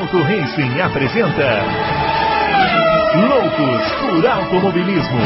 [0.00, 1.62] Adalto Racing apresenta
[3.28, 5.20] Loucos por Automobilismo.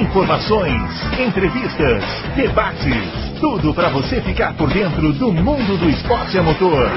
[0.00, 2.04] Informações, entrevistas,
[2.36, 6.88] debates, tudo para você ficar por dentro do mundo do esporte a motor.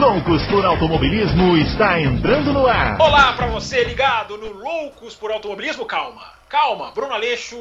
[0.00, 3.00] Loucos por Automobilismo está entrando no ar.
[3.00, 5.86] Olá para você ligado no Loucos por Automobilismo.
[5.86, 6.90] Calma, calma.
[6.90, 7.56] Bruno Aleixo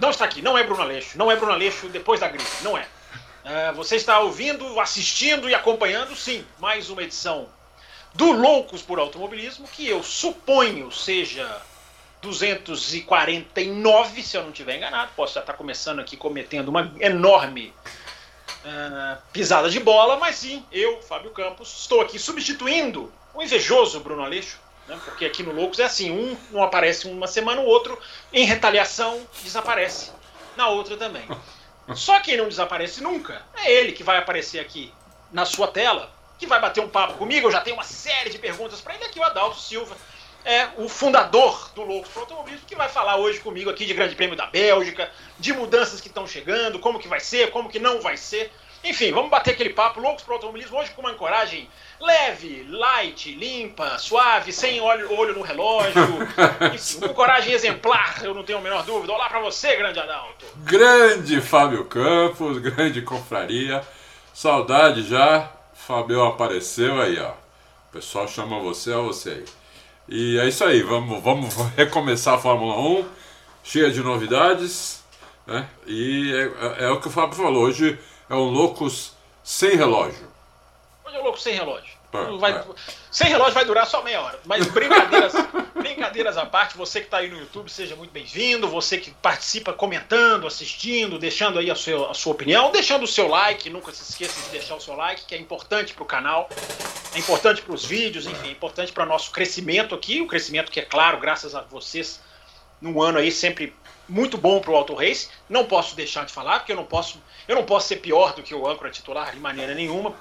[0.00, 0.40] não está aqui.
[0.40, 1.18] Não é Bruno Aleixo.
[1.18, 2.46] Não é Bruno Aleixo depois da gripe.
[2.62, 2.86] Não é.
[3.48, 7.48] É, você está ouvindo, assistindo e acompanhando, sim, mais uma edição
[8.12, 11.62] do Loucos por Automobilismo, que eu suponho seja
[12.20, 15.12] 249, se eu não estiver enganado.
[15.14, 17.72] Posso já estar começando aqui cometendo uma enorme
[18.64, 24.24] uh, pisada de bola, mas sim, eu, Fábio Campos, estou aqui substituindo o invejoso Bruno
[24.24, 24.58] Aleixo,
[24.88, 27.96] né, porque aqui no Loucos é assim: um não aparece uma semana, o outro,
[28.32, 30.10] em retaliação, desaparece
[30.56, 31.28] na outra também.
[31.94, 34.92] Só quem não desaparece nunca é ele que vai aparecer aqui
[35.30, 37.46] na sua tela, que vai bater um papo comigo.
[37.46, 39.96] Eu já tenho uma série de perguntas para ele aqui, o Adalto Silva.
[40.44, 44.14] É o fundador do Loucos para Automobilismo, que vai falar hoje comigo aqui de Grande
[44.14, 48.00] Prêmio da Bélgica, de mudanças que estão chegando, como que vai ser, como que não
[48.00, 48.52] vai ser.
[48.86, 51.68] Enfim, vamos bater aquele papo loucos para o automobilismo hoje com uma ancoragem
[52.00, 56.00] leve, light, limpa, suave, sem olho, olho no relógio.
[56.72, 59.12] Enfim, uma coragem exemplar, eu não tenho a menor dúvida.
[59.12, 60.46] Olá para você, grande Adalto.
[60.58, 63.82] Grande Fábio Campos, grande confraria.
[64.32, 65.50] Saudade já.
[65.74, 67.30] Fábio apareceu aí, ó.
[67.30, 69.44] O pessoal chama você a você aí.
[70.08, 73.04] E é isso aí, vamos, vamos recomeçar a Fórmula 1,
[73.64, 75.02] cheia de novidades.
[75.44, 75.68] Né?
[75.88, 77.64] E é, é, é o que o Fábio falou.
[77.64, 77.98] Hoje
[78.28, 80.28] é um Loucos sem relógio.
[81.04, 81.96] Hoje é um Loucos sem relógio.
[82.12, 82.64] É, vai, é.
[83.10, 84.40] Sem relógio vai durar só meia hora.
[84.44, 85.32] Mas brincadeiras,
[85.74, 88.68] brincadeiras à parte, você que está aí no YouTube, seja muito bem-vindo.
[88.68, 93.28] Você que participa comentando, assistindo, deixando aí a sua, a sua opinião, deixando o seu
[93.28, 93.68] like.
[93.70, 96.48] Nunca se esqueça de deixar o seu like, que é importante para o canal,
[97.14, 100.20] é importante para os vídeos, enfim, é importante para o nosso crescimento aqui.
[100.20, 102.20] O crescimento que é claro, graças a vocês,
[102.80, 103.74] num ano aí sempre
[104.08, 105.28] muito bom para o Auto Race.
[105.48, 108.42] Não posso deixar de falar, porque eu não posso, eu não posso ser pior do
[108.42, 110.14] que o âncora titular de maneira nenhuma.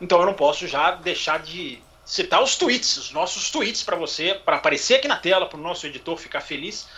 [0.00, 4.34] Então eu não posso já deixar de citar os tweets, os nossos tweets para você,
[4.34, 6.88] para aparecer aqui na tela, para o nosso editor ficar feliz.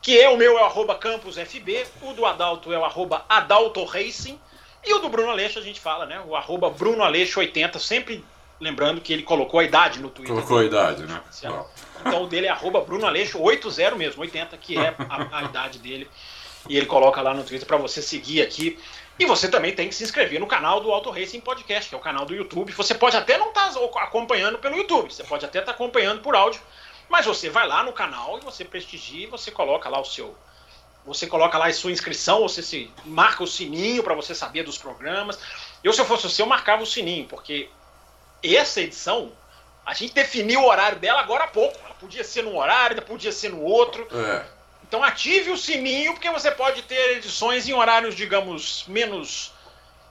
[0.00, 4.38] Que é o meu é o campusfb, o do Adalto é o arroba Adalto Racing,
[4.84, 6.20] e o do Bruno Aleixo a gente fala, né?
[6.26, 8.24] O arroba Bruno Aleixo 80, sempre
[8.60, 10.34] lembrando que ele colocou a idade no Twitter.
[10.34, 11.20] Colocou a idade, né?
[12.04, 12.54] Então o dele é
[12.84, 16.08] Bruno Aleixo 80 mesmo, 80, que é a, a idade dele.
[16.68, 18.78] E ele coloca lá no Twitter para você seguir aqui.
[19.18, 21.98] E você também tem que se inscrever no canal do Auto Racing Podcast, que é
[21.98, 22.72] o canal do YouTube.
[22.72, 26.22] Você pode até não estar tá acompanhando pelo YouTube, você pode até estar tá acompanhando
[26.22, 26.60] por áudio,
[27.08, 30.34] mas você vai lá no canal e você prestigia e você coloca lá o seu.
[31.04, 34.78] Você coloca lá a sua inscrição, você se marca o sininho para você saber dos
[34.78, 35.38] programas.
[35.82, 37.68] Eu, se eu fosse você, eu marcava o sininho, porque
[38.42, 39.32] essa edição
[39.84, 41.76] a gente definiu o horário dela agora há pouco.
[41.84, 44.06] Ela podia ser num horário, podia ser no outro.
[44.12, 44.44] É.
[44.86, 49.52] Então ative o sininho, porque você pode ter edições em horários, digamos, menos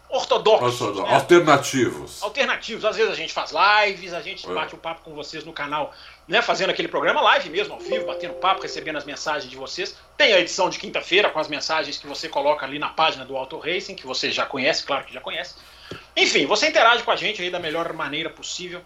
[0.09, 0.97] ortodoxos.
[0.97, 1.13] Né?
[1.13, 2.21] Alternativos.
[2.21, 2.83] Alternativos.
[2.83, 4.53] Às vezes a gente faz lives, a gente é.
[4.53, 5.93] bate um papo com vocês no canal,
[6.27, 6.41] né?
[6.41, 9.95] Fazendo aquele programa live mesmo, ao vivo, batendo papo, recebendo as mensagens de vocês.
[10.17, 13.37] Tem a edição de quinta-feira com as mensagens que você coloca ali na página do
[13.37, 15.55] Auto Racing, que você já conhece, claro que já conhece.
[16.15, 18.81] Enfim, você interage com a gente aí da melhor maneira possível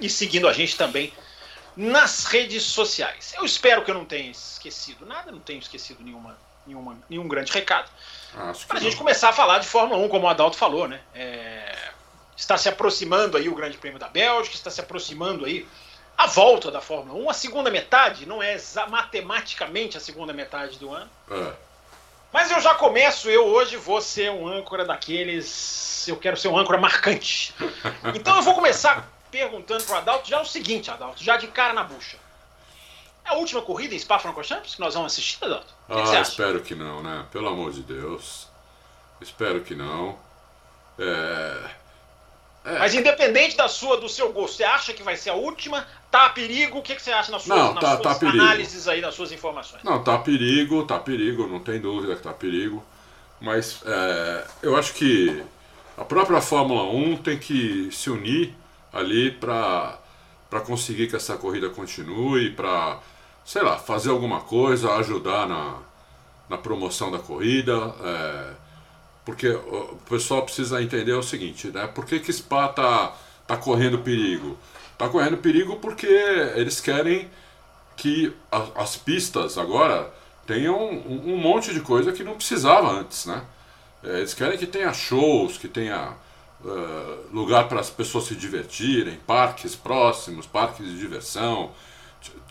[0.00, 1.12] e seguindo a gente também
[1.76, 3.34] nas redes sociais.
[3.36, 7.52] Eu espero que eu não tenha esquecido nada, não tenho esquecido nenhuma, nenhuma, nenhum grande
[7.52, 7.90] recado.
[8.66, 11.00] Para a gente começar a falar de Fórmula 1, como o Adalto falou, né?
[11.14, 11.90] É,
[12.36, 15.66] está se aproximando aí o Grande Prêmio da Bélgica, está se aproximando aí
[16.16, 18.56] a volta da Fórmula 1, a segunda metade, não é
[18.88, 21.10] matematicamente a segunda metade do ano.
[21.30, 21.52] É.
[22.32, 26.06] Mas eu já começo, eu hoje vou ser um âncora daqueles.
[26.08, 27.54] Eu quero ser um âncora marcante.
[28.14, 31.82] Então eu vou começar perguntando pro Adalto já o seguinte, Adalto, já de cara na
[31.82, 32.18] bucha.
[33.24, 35.74] É a última corrida em Spa-Francorchamps que nós vamos assistir, Adalto?
[35.88, 37.24] O ah, que espero que não, né?
[37.32, 38.46] Pelo amor de Deus.
[39.20, 40.16] Espero que não.
[40.98, 41.82] É...
[42.64, 42.78] É.
[42.78, 45.84] Mas independente da sua, do seu gosto, você acha que vai ser a última?
[46.12, 46.78] Tá a perigo?
[46.78, 49.14] O que, que você acha nas suas, não, tá, nas suas tá análises aí, nas
[49.16, 49.82] suas informações?
[49.82, 52.84] Não, tá a perigo, tá a perigo, não tem dúvida que tá a perigo.
[53.40, 55.42] Mas é, eu acho que
[55.98, 58.54] a própria Fórmula 1 tem que se unir
[58.92, 59.98] ali para
[60.66, 62.98] conseguir que essa corrida continue, para,
[63.44, 65.78] sei lá, fazer alguma coisa, ajudar na,
[66.48, 67.72] na promoção da corrida.
[68.02, 68.52] É,
[69.24, 71.86] porque o pessoal precisa entender o seguinte, né?
[71.86, 73.16] Por que, que Spa tá,
[73.46, 74.58] tá correndo perigo?
[74.98, 77.30] Tá correndo perigo porque eles querem
[77.96, 80.12] que a, as pistas agora
[80.46, 83.42] tenham um, um, monte de coisa que não precisava antes, né?
[84.02, 86.16] É, eles querem que tenha shows, que tenha
[86.64, 91.70] uh, lugar para as pessoas se divertirem, parques próximos, parques de diversão,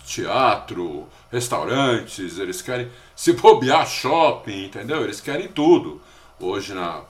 [0.05, 5.03] teatro, restaurantes, eles querem se bobear shopping, entendeu?
[5.03, 6.01] Eles querem tudo
[6.39, 7.01] hoje na,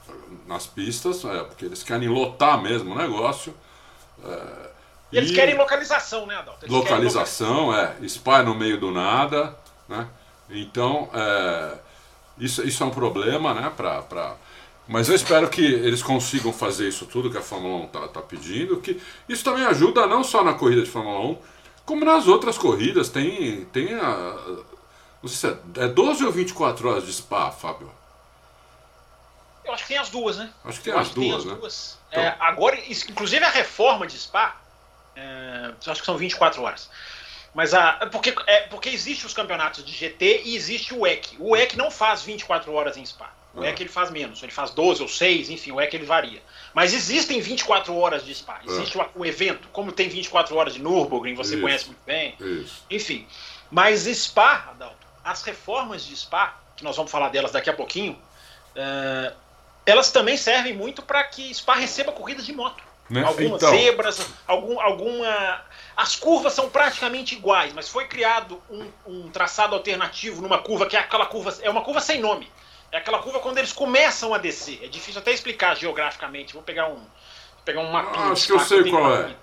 [0.45, 3.53] nas pistas, é, porque eles querem lotar mesmo o negócio.
[4.23, 4.71] É,
[5.11, 6.65] e eles e querem localização, né, Adalto?
[6.65, 7.95] Eles localização, é.
[8.01, 9.55] Spy no meio do nada,
[9.87, 10.07] né?
[10.49, 11.77] Então, é,
[12.37, 13.71] isso, isso é um problema, né?
[13.75, 14.35] Pra...
[14.91, 18.21] Mas eu espero que eles consigam fazer isso tudo que a Fórmula 1 está tá
[18.21, 18.81] pedindo.
[18.81, 21.37] que Isso também ajuda não só na corrida de Fórmula 1,
[21.85, 23.07] como nas outras corridas.
[23.07, 24.35] Tem, tem a,
[25.23, 27.89] não sei se é, é 12 ou 24 horas de Spa, Fábio?
[29.63, 30.51] Eu acho que tem as duas, né?
[30.65, 31.55] Acho que tem, as, duas, tem as né?
[31.55, 32.23] duas, Então.
[32.23, 34.59] É, agora, inclusive a reforma de Spa,
[35.15, 36.89] é, acho que são 24 horas.
[37.53, 41.37] Mas a, é porque, é, porque existe os campeonatos de GT e existe o EC.
[41.39, 43.39] O EC não faz 24 horas em Spa.
[43.53, 43.69] O ah.
[43.69, 46.41] EC ele faz menos, ele faz 12 ou 6, enfim, o EC ele varia.
[46.73, 48.61] Mas existem 24 horas de Spa.
[48.65, 49.09] Existe ah.
[49.13, 51.61] o, o, evento, como tem 24 horas de Nürburgring, você Isso.
[51.61, 52.35] conhece muito bem.
[52.39, 52.83] Isso.
[52.89, 53.27] Enfim.
[53.69, 58.13] Mas Spa, Adalto, as reformas de Spa, que nós vamos falar delas daqui a pouquinho,
[58.13, 59.35] uh,
[59.85, 62.83] elas também servem muito para que Spa receba corridas de moto.
[63.09, 63.23] Né?
[63.23, 63.71] Algumas então...
[63.71, 65.61] zebras, algum, alguma.
[65.97, 70.95] As curvas são praticamente iguais, mas foi criado um, um, traçado alternativo numa curva que
[70.95, 71.53] é aquela curva.
[71.61, 72.49] É uma curva sem nome.
[72.91, 74.79] É aquela curva quando eles começam a descer.
[74.83, 76.53] É difícil até explicar geograficamente.
[76.53, 76.95] Vou pegar um.
[76.95, 78.25] Vou pegar um mapinha.
[78.25, 79.35] Ah, acho que eu sei qual é.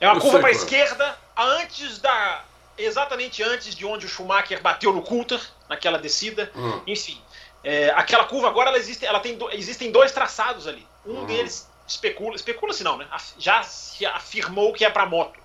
[0.00, 0.54] É uma eu curva para a é.
[0.54, 2.44] esquerda, antes da.
[2.76, 6.50] Exatamente antes de onde o Schumacher bateu no Coulter, naquela descida.
[6.54, 6.80] Hum.
[6.86, 7.20] Enfim.
[7.64, 10.86] É, aquela curva agora ela existe, ela tem, existem dois traçados ali.
[11.06, 11.26] Um hum.
[11.26, 13.06] deles especula, especula-se não, né?
[13.38, 15.38] Já se afirmou que é para moto.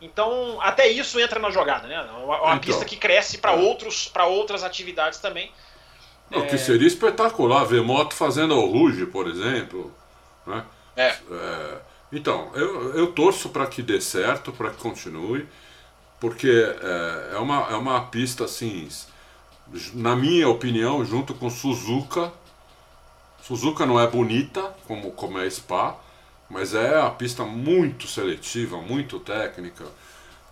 [0.00, 2.00] Então, até isso entra na jogada, né?
[2.00, 3.56] Uma, uma então, pista que cresce para é.
[3.56, 5.52] outros para outras atividades também.
[6.30, 6.46] O é...
[6.46, 9.92] que seria espetacular ver moto fazendo o Ruge, por exemplo.
[10.46, 10.64] Né?
[10.96, 11.06] É.
[11.30, 11.78] é
[12.10, 15.46] então, eu, eu torço para que dê certo, para que continue,
[16.18, 18.88] porque é, é, uma, é uma pista assim,
[19.92, 22.32] na minha opinião, junto com Suzuka,
[23.42, 25.98] Suzuka não é bonita como, como é Spa,
[26.50, 29.84] mas é a pista muito seletiva, muito técnica,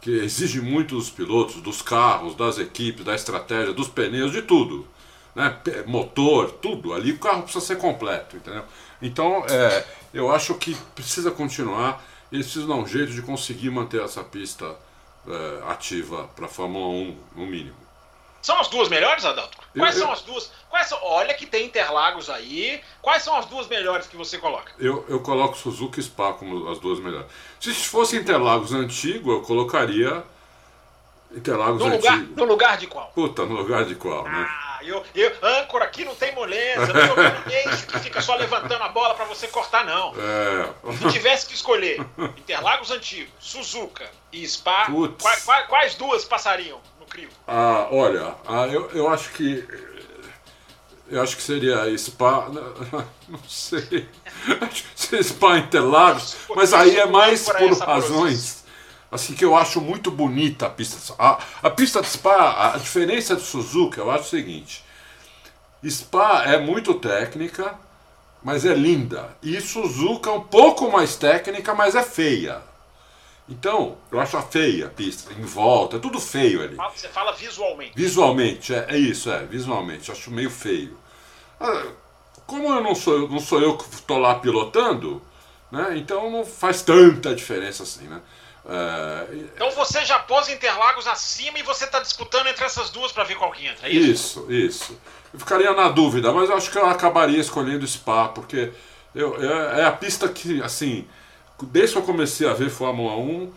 [0.01, 4.87] que exige muito dos pilotos, dos carros, das equipes, da estratégia, dos pneus, de tudo.
[5.37, 5.55] Né?
[5.85, 6.95] Motor, tudo.
[6.95, 8.65] Ali o carro precisa ser completo, entendeu?
[9.03, 9.85] Então, é,
[10.15, 12.03] eu acho que precisa continuar.
[12.33, 14.75] Eles precisam dar um jeito de conseguir manter essa pista
[15.29, 17.77] é, ativa para a Fórmula 1, no mínimo.
[18.41, 19.59] São as duas melhores, Adalto?
[19.77, 20.53] Quais eu, são eu, as duas?
[20.71, 22.81] Quais são, olha que tem Interlagos aí.
[23.03, 24.73] Quais são as duas melhores que você coloca?
[24.79, 27.27] Eu, eu coloco Suzuki e Spa como as duas melhores.
[27.61, 30.25] Se fosse Interlagos antigo, eu colocaria
[31.31, 32.07] Interlagos no antigo.
[32.07, 33.11] Lugar, no lugar de qual?
[33.15, 34.66] Puta, no lugar de qual, né?
[34.87, 38.89] Eu, eu, âncora aqui não tem moleza, não é ninguém que fica só levantando a
[38.89, 40.15] bola para você cortar, não.
[40.17, 40.97] É.
[40.99, 42.01] Se tivesse que escolher
[42.37, 44.87] Interlagos antigo, Suzuka e Spa,
[45.21, 46.81] quais, quais, quais duas passariam?
[47.47, 49.67] Ah, olha, ah, eu, eu acho que.
[51.09, 52.49] Eu acho que seria Spa.
[53.29, 54.09] Não sei.
[54.61, 58.66] Acho que seria Spa Interlagos, mas aí é mais por razões.
[59.17, 61.15] Assim que eu acho muito bonita a pista.
[61.19, 64.85] A, a pista de Spa, a diferença do Suzuka, eu acho o seguinte:
[65.89, 67.75] Spa é muito técnica,
[68.43, 69.35] mas é linda.
[69.43, 72.61] E Suzuka é um pouco mais técnica, mas é feia.
[73.49, 76.77] Então, eu acho a feia a pista, em volta, é tudo feio ali.
[76.95, 77.93] Você fala visualmente.
[77.95, 80.99] Visualmente, é, é isso, é, visualmente, acho meio feio.
[81.59, 81.87] Ah,
[82.47, 85.23] como eu não sou, não sou eu que estou lá pilotando,
[85.71, 88.21] né, então não faz tanta diferença assim, né.
[88.69, 93.23] É, então você já pôs Interlagos acima e você está disputando entre essas duas para
[93.25, 94.41] ver qual que entra, é isso?
[94.49, 95.01] Isso, isso.
[95.33, 98.73] Eu ficaria na dúvida, mas eu acho que eu acabaria escolhendo Spa, porque
[99.15, 101.07] eu, é, é a pista que, assim,
[101.63, 103.53] desde que eu comecei a ver Fórmula 1,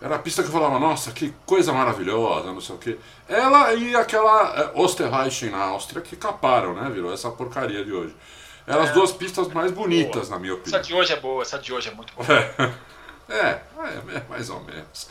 [0.00, 2.96] era a pista que eu falava, nossa, que coisa maravilhosa, não sei o quê.
[3.28, 6.88] Ela e aquela é, Osterreich na Áustria que caparam, né?
[6.90, 8.14] Virou essa porcaria de hoje.
[8.66, 10.30] Eram é, as duas pistas mais bonitas, boa.
[10.30, 10.78] na minha opinião.
[10.78, 12.26] Essa de hoje é boa, essa de hoje é muito boa.
[12.32, 12.72] É,
[13.30, 13.60] é,
[14.16, 15.08] é mais ou menos.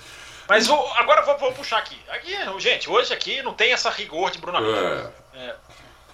[0.47, 1.97] Mas vou, agora vou, vou, puxar aqui.
[2.09, 2.35] aqui.
[2.59, 5.11] Gente, hoje aqui não tem essa rigor de Bruno é.
[5.35, 5.55] é.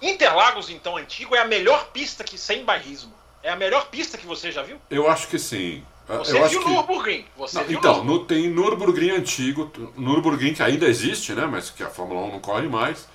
[0.02, 3.14] Interlagos, então, antigo, é a melhor pista que sem bairrismo.
[3.42, 4.78] É a melhor pista que você já viu?
[4.90, 5.82] Eu acho que sim.
[6.06, 6.68] Você eu viu que...
[6.68, 7.26] Nürburgring?
[7.36, 11.46] Você não, viu então, no, tem Nürburgring antigo, Nürburgring que ainda existe, né?
[11.46, 13.08] Mas que a Fórmula 1 não corre mais.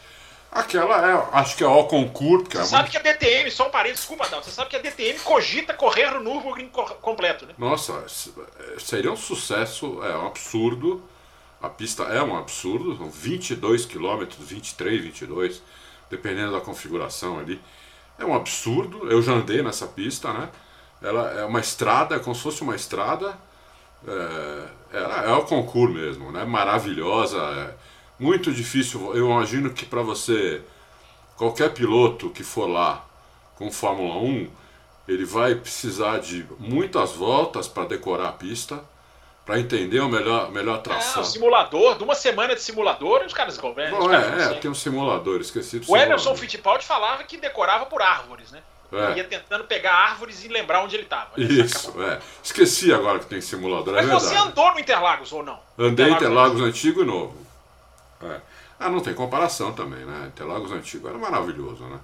[0.51, 2.51] Aquela é, acho que é o concurso.
[2.51, 2.91] Você é sabe muito...
[2.91, 6.11] que a DTM, só um parênteses, desculpa, não, você sabe que a DTM cogita correr
[6.11, 6.69] no Nürburgring
[7.01, 7.53] completo, né?
[7.57, 8.05] Nossa,
[8.77, 11.01] seria um sucesso, é um absurdo.
[11.61, 15.61] A pista é um absurdo, são 22 km, 23, 22,
[16.09, 17.61] dependendo da configuração ali.
[18.19, 20.49] É um absurdo, eu já andei nessa pista, né?
[21.01, 23.37] ela é uma estrada, é como se fosse uma estrada.
[24.07, 26.43] É, é, é o concurso mesmo, né?
[26.43, 27.73] Maravilhosa, é
[28.21, 29.13] muito difícil.
[29.15, 30.61] Eu imagino que para você,
[31.35, 33.03] qualquer piloto que for lá
[33.55, 34.47] com Fórmula 1,
[35.07, 38.79] ele vai precisar de muitas voltas para decorar a pista,
[39.43, 41.23] para entender o melhor, melhor tração.
[41.23, 43.99] É, um simulador, de uma semana de simulador, os caras governam.
[43.99, 48.03] Bom, é, é, tem um simulador, esqueci do O Emerson Fittipaldi falava que decorava por
[48.03, 48.61] árvores, né?
[48.93, 49.17] É.
[49.17, 51.31] Ia tentando pegar árvores e lembrar onde ele estava.
[51.37, 51.45] Né?
[51.45, 52.19] Isso, é.
[52.43, 53.97] Esqueci agora que tem simulador.
[53.97, 55.59] É Mas é você andou no Interlagos ou não?
[55.79, 57.40] Andei em Interlagos, Interlagos antigo e novo.
[58.23, 58.41] É.
[58.79, 60.31] Ah, não tem comparação também, né?
[60.33, 61.99] Interlagos antigo era maravilhoso, né?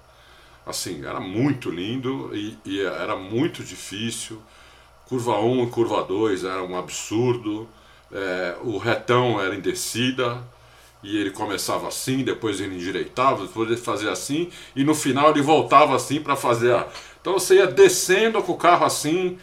[0.65, 4.41] Assim, era muito lindo e, e era muito difícil.
[5.07, 7.67] Curva 1 e curva 2 era um absurdo.
[8.11, 10.43] É, o retão era em descida
[11.03, 15.41] e ele começava assim, depois ele endireitava, depois ele fazia assim, e no final ele
[15.41, 16.87] voltava assim para fazer a.
[17.21, 19.37] Então você ia descendo com o carro assim,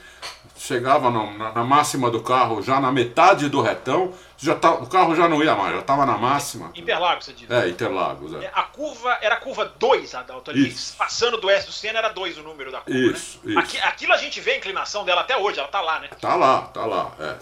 [0.65, 5.15] chegava na, na, máxima do carro, já na metade do retão, já tá, o carro
[5.15, 6.71] já não ia mais, já estava na máxima.
[6.75, 7.51] Interlagos, você diz.
[7.51, 8.33] É, Interlagos.
[8.35, 8.47] É.
[8.47, 8.51] é.
[8.55, 10.97] A curva era a curva 2, Adalto, ali, Isso.
[10.97, 12.99] passando do S do Senna era 2 o número da curva.
[12.99, 13.51] Isso, né?
[13.51, 13.59] isso.
[13.59, 16.09] Aqui, aquilo a gente vê a inclinação dela até hoje, ela tá lá, né?
[16.19, 17.35] Tá lá, tá lá, é.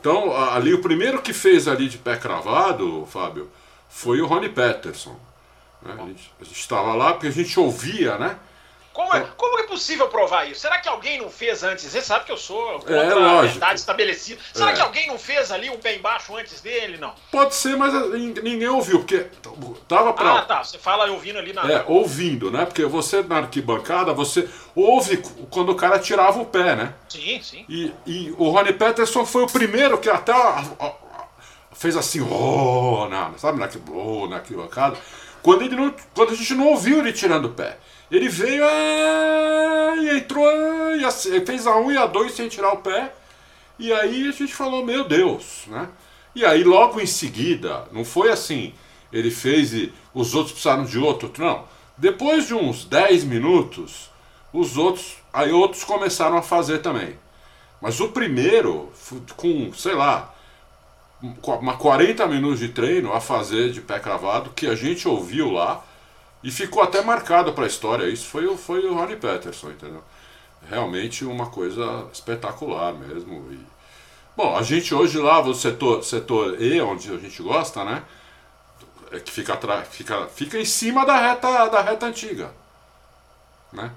[0.00, 3.50] Então, ali, o primeiro que fez ali de pé cravado, Fábio,
[3.90, 5.20] foi o Rony Peterson.
[5.82, 5.94] Né?
[6.40, 8.38] A gente estava lá porque a gente ouvia, né?
[8.92, 10.60] Como é, como é possível provar isso?
[10.60, 11.84] Será que alguém não fez antes?
[11.84, 14.40] Você sabe que eu sou contra é, a verdade estabelecida.
[14.52, 14.74] Será é.
[14.74, 16.98] que alguém não fez ali um pé embaixo antes dele?
[16.98, 17.14] Não.
[17.30, 17.92] Pode ser, mas
[18.42, 19.26] ninguém ouviu, porque
[19.86, 20.38] tava pra.
[20.38, 20.64] Ah, tá.
[20.64, 21.70] Você fala ouvindo ali na.
[21.70, 22.66] É, ouvindo, né?
[22.66, 26.94] Porque você na arquibancada, você ouve quando o cara tirava o pé, né?
[27.08, 27.64] Sim, sim.
[27.68, 30.32] E, e o Rony Peterson foi o primeiro que até
[31.72, 34.98] fez assim, oh, na, sabe, na, oh, na arquibancada.
[35.42, 37.78] Quando, ele não, quando a gente não ouviu ele tirando o pé.
[38.10, 38.64] Ele veio
[40.02, 43.12] e entrou e assim, fez a 1 um e a 2 sem tirar o pé.
[43.78, 45.88] E aí a gente falou, meu Deus, né?
[46.34, 48.74] E aí logo em seguida, não foi assim,
[49.12, 51.64] ele fez e os outros precisaram de outro, não.
[51.96, 54.10] Depois de uns 10 minutos,
[54.52, 57.16] os outros, aí outros começaram a fazer também.
[57.80, 58.92] Mas o primeiro,
[59.36, 60.34] com, sei lá,
[61.42, 65.84] uma 40 minutos de treino a fazer de pé cravado, que a gente ouviu lá,
[66.42, 68.08] e ficou até marcado para a história.
[68.08, 70.02] Isso foi, o, foi o Ronnie Peterson, entendeu?
[70.68, 73.50] Realmente uma coisa espetacular mesmo.
[73.52, 73.58] E,
[74.36, 78.02] bom, a gente hoje lá, o setor, setor E, onde a gente gosta, né?
[79.12, 79.58] É que fica,
[79.90, 82.52] fica, fica em cima da reta, da reta antiga.
[83.72, 83.90] Né?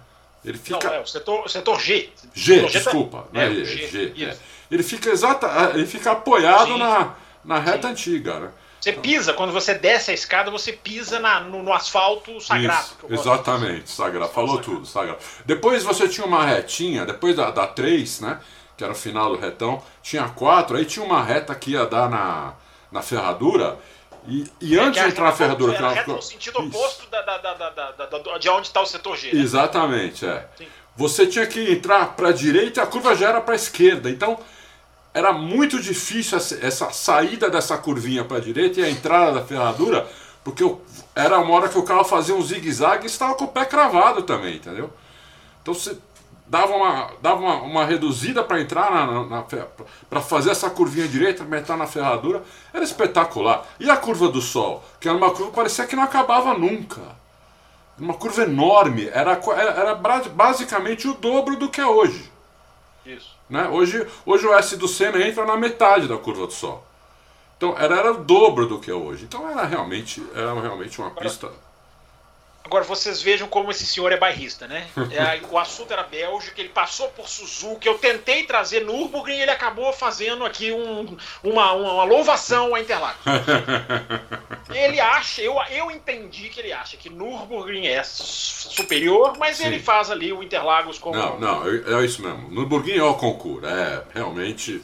[0.43, 0.87] Ele fica...
[0.87, 2.09] Não, é o setor, setor G.
[2.33, 3.27] G, tá- desculpa.
[3.33, 3.63] É, né?
[3.63, 4.37] G, G, é.
[4.71, 7.93] Ele fica exata, ele fica apoiado na, na reta Sim.
[7.93, 8.51] antiga, né?
[8.83, 12.85] Você pisa, quando você desce a escada, você pisa na, no, no asfalto sagrado.
[13.09, 14.33] Isso, exatamente, sagrado.
[14.33, 14.73] Falou sagrado.
[14.73, 15.19] tudo, sagrado.
[15.45, 18.41] Depois você tinha uma retinha, depois da, da 3, né?
[18.75, 22.09] Que era o final do retão, tinha 4, aí tinha uma reta que ia dar
[22.09, 22.55] na,
[22.91, 23.79] na ferradura.
[24.27, 25.75] E, e é, antes de entrar na ferradura.
[25.75, 26.77] Era reta no sentido Isso.
[26.77, 29.33] oposto da, da, da, da, de onde está o setor G.
[29.33, 29.41] Né?
[29.41, 30.45] Exatamente, é.
[30.57, 30.67] Sim.
[30.97, 34.09] Você tinha que entrar para a direita e a curva já era para a esquerda.
[34.09, 34.37] Então
[35.13, 40.07] era muito difícil essa saída dessa curvinha para a direita e a entrada da ferradura,
[40.43, 40.63] porque
[41.15, 44.23] era uma hora que o carro fazia um zigue-zague e estava com o pé cravado
[44.23, 44.91] também, entendeu?
[45.61, 45.95] Então você
[46.47, 49.45] dava uma, dava uma, uma reduzida para entrar na, na,
[50.09, 52.43] para fazer essa curvinha direita, entrar na ferradura,
[52.73, 53.65] era espetacular.
[53.79, 57.01] E a curva do sol, que era uma curva que parecia que não acabava nunca.
[57.99, 62.31] Uma curva enorme, era, era basicamente o dobro do que é hoje.
[63.05, 63.35] Isso.
[63.53, 63.69] Né?
[63.69, 66.83] Hoje, hoje o S do Senna entra na metade da curva do Sol.
[67.55, 69.25] Então era, era o dobro do que é hoje.
[69.25, 71.51] Então era realmente, era realmente uma pista
[72.65, 74.87] Agora vocês vejam como esse senhor é bairrista, né?
[75.13, 79.51] É, o assunto era Bélgica, ele passou por Suzuki, eu tentei trazer Nürburgring e ele
[79.51, 83.21] acabou fazendo aqui um, uma, uma, louvação a Interlagos.
[84.73, 89.67] ele acha, eu, eu entendi que ele acha que Nürburgring é superior, mas Sim.
[89.67, 91.15] ele faz ali o Interlagos como...
[91.15, 92.49] Não, não, é, é isso mesmo.
[92.49, 94.83] Nürburgring é o concurso, é realmente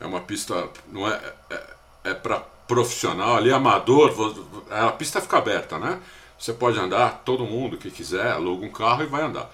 [0.00, 1.20] é uma pista, não é,
[1.50, 1.60] é,
[2.04, 4.14] é para profissional, ali amador,
[4.70, 5.98] a pista fica aberta, né?
[6.38, 9.50] Você pode andar, todo mundo que quiser, aluga um carro e vai andar.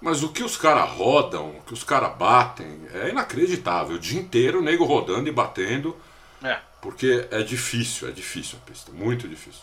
[0.00, 3.96] Mas o que os caras rodam, o que os caras batem, é inacreditável.
[3.96, 5.96] O dia inteiro o nego rodando e batendo.
[6.42, 6.58] É.
[6.80, 9.62] Porque é difícil, é difícil a pista, muito difícil.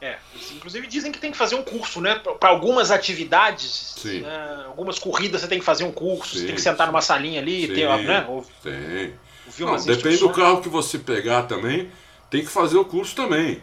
[0.00, 0.16] É,
[0.50, 2.20] inclusive dizem que tem que fazer um curso, né?
[2.40, 4.64] Para algumas atividades, né?
[4.66, 6.92] algumas corridas você tem que fazer um curso, sim, você tem que sentar sim.
[6.92, 8.26] numa salinha ali, sim, ter, né?
[8.64, 9.14] tem.
[9.60, 11.88] Não, depende do carro que você pegar também,
[12.28, 13.62] tem que fazer o curso também.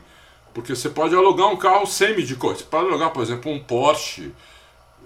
[0.53, 2.59] Porque você pode alugar um carro semi de coisa.
[2.59, 4.33] Você pode alugar, por exemplo, um Porsche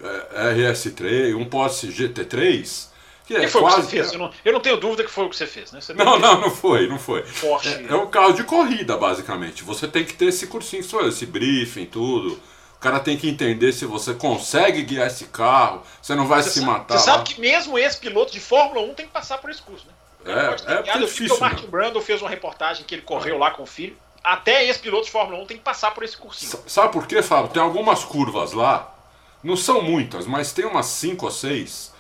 [0.02, 2.88] é, RS3, um Porsche GT3,
[3.26, 3.76] que é foi quase...
[3.76, 4.14] o que você fez?
[4.14, 5.80] Eu não, eu não, tenho dúvida que foi o que você fez, né?
[5.80, 7.22] Você não, não, não foi, não foi.
[7.22, 7.70] Porsche.
[7.70, 9.64] É, é um carro de corrida, basicamente.
[9.64, 12.40] Você tem que ter esse cursinho, esse briefing, tudo.
[12.76, 16.50] O cara tem que entender se você consegue guiar esse carro, você não vai você
[16.50, 17.00] se sabe, matar.
[17.00, 17.18] Você lá.
[17.18, 19.94] sabe que mesmo esse piloto de Fórmula 1 tem que passar por esse curso, né?
[20.26, 21.36] É, é, é difícil.
[21.36, 21.70] O Martin né?
[21.70, 23.96] Brando fez uma reportagem que ele correu lá com o filho.
[24.24, 26.64] Até esse piloto de Fórmula 1 tem que passar por esse cursinho.
[26.66, 27.52] Sabe por quê, Fábio?
[27.52, 28.96] Tem algumas curvas lá,
[29.44, 31.94] não são muitas, mas tem umas 5 ou 6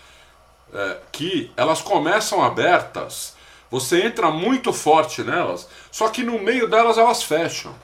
[0.73, 3.35] é, que elas começam abertas,
[3.69, 7.75] você entra muito forte nelas, só que no meio delas elas fecham.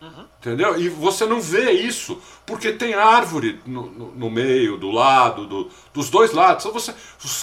[0.00, 0.26] Uhum.
[0.38, 0.78] Entendeu?
[0.78, 5.70] E você não vê isso, porque tem árvore no, no, no meio, do lado, do,
[5.94, 6.64] dos dois lados.
[6.64, 6.94] Então você,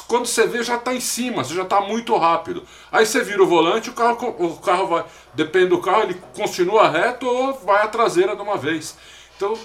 [0.08, 2.64] quando você vê, já está em cima, você já está muito rápido.
[2.92, 5.06] Aí você vira o volante, o carro, o carro vai.
[5.34, 8.96] Depende do carro, ele continua reto ou vai à traseira de uma vez.
[9.36, 9.58] Então,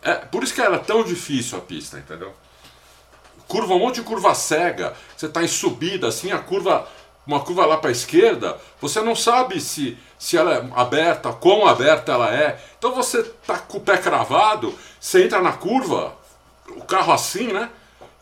[0.00, 2.32] é por isso que era tão difícil a pista, entendeu?
[3.50, 6.86] curva, um monte de curva cega, você está em subida, assim, a curva,
[7.26, 11.66] uma curva lá para a esquerda, você não sabe se, se ela é aberta, quão
[11.66, 12.58] aberta ela é.
[12.78, 16.14] Então você tá com o pé cravado, você entra na curva,
[16.68, 17.70] o carro assim, né?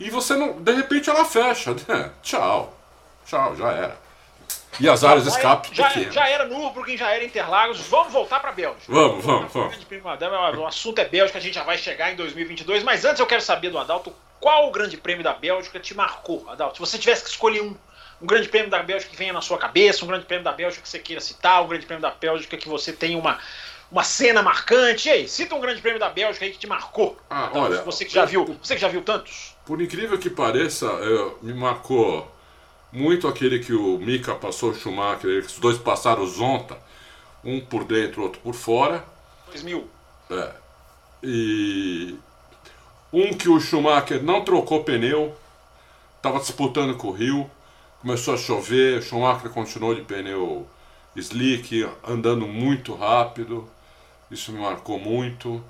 [0.00, 0.60] E você não.
[0.60, 1.74] De repente ela fecha.
[1.86, 2.10] Né?
[2.22, 2.74] Tchau.
[3.26, 4.08] Tchau, já era.
[4.80, 7.80] E as áreas de escape já, já, era Nürburgring, já era Interlagos.
[7.80, 8.84] Vamos voltar para a Bélgica.
[8.92, 9.76] Vamos, vamos, vamos.
[10.56, 12.84] O assunto é Bélgica, a gente já vai chegar em 2022.
[12.84, 16.48] Mas antes eu quero saber do Adalto qual o grande prêmio da Bélgica te marcou,
[16.48, 16.76] Adalto?
[16.76, 17.76] Se você tivesse que escolher um,
[18.20, 20.82] um grande prêmio da Bélgica que venha na sua cabeça, um grande prêmio da Bélgica
[20.82, 23.38] que você queira citar, um grande prêmio da Bélgica que você tenha uma,
[23.90, 25.08] uma cena marcante.
[25.08, 27.16] E aí, cita um grande prêmio da Bélgica aí que te marcou.
[27.30, 29.56] Ah, olha, você que já viu, você que já viu tantos.
[29.64, 32.30] Por incrível que pareça, eu, me marcou
[32.92, 36.76] muito aquele que o Mika passou o Schumacher, os dois passaram zonta,
[37.44, 39.04] um por dentro, outro por fora.
[39.46, 39.88] 2000.
[40.30, 40.50] É.
[41.22, 42.16] E
[43.12, 45.36] um que o Schumacher não trocou pneu,
[46.16, 47.50] estava disputando com o Rio,
[48.00, 50.66] começou a chover, o Schumacher continuou de pneu
[51.16, 53.68] slick, andando muito rápido.
[54.30, 55.62] Isso me marcou muito.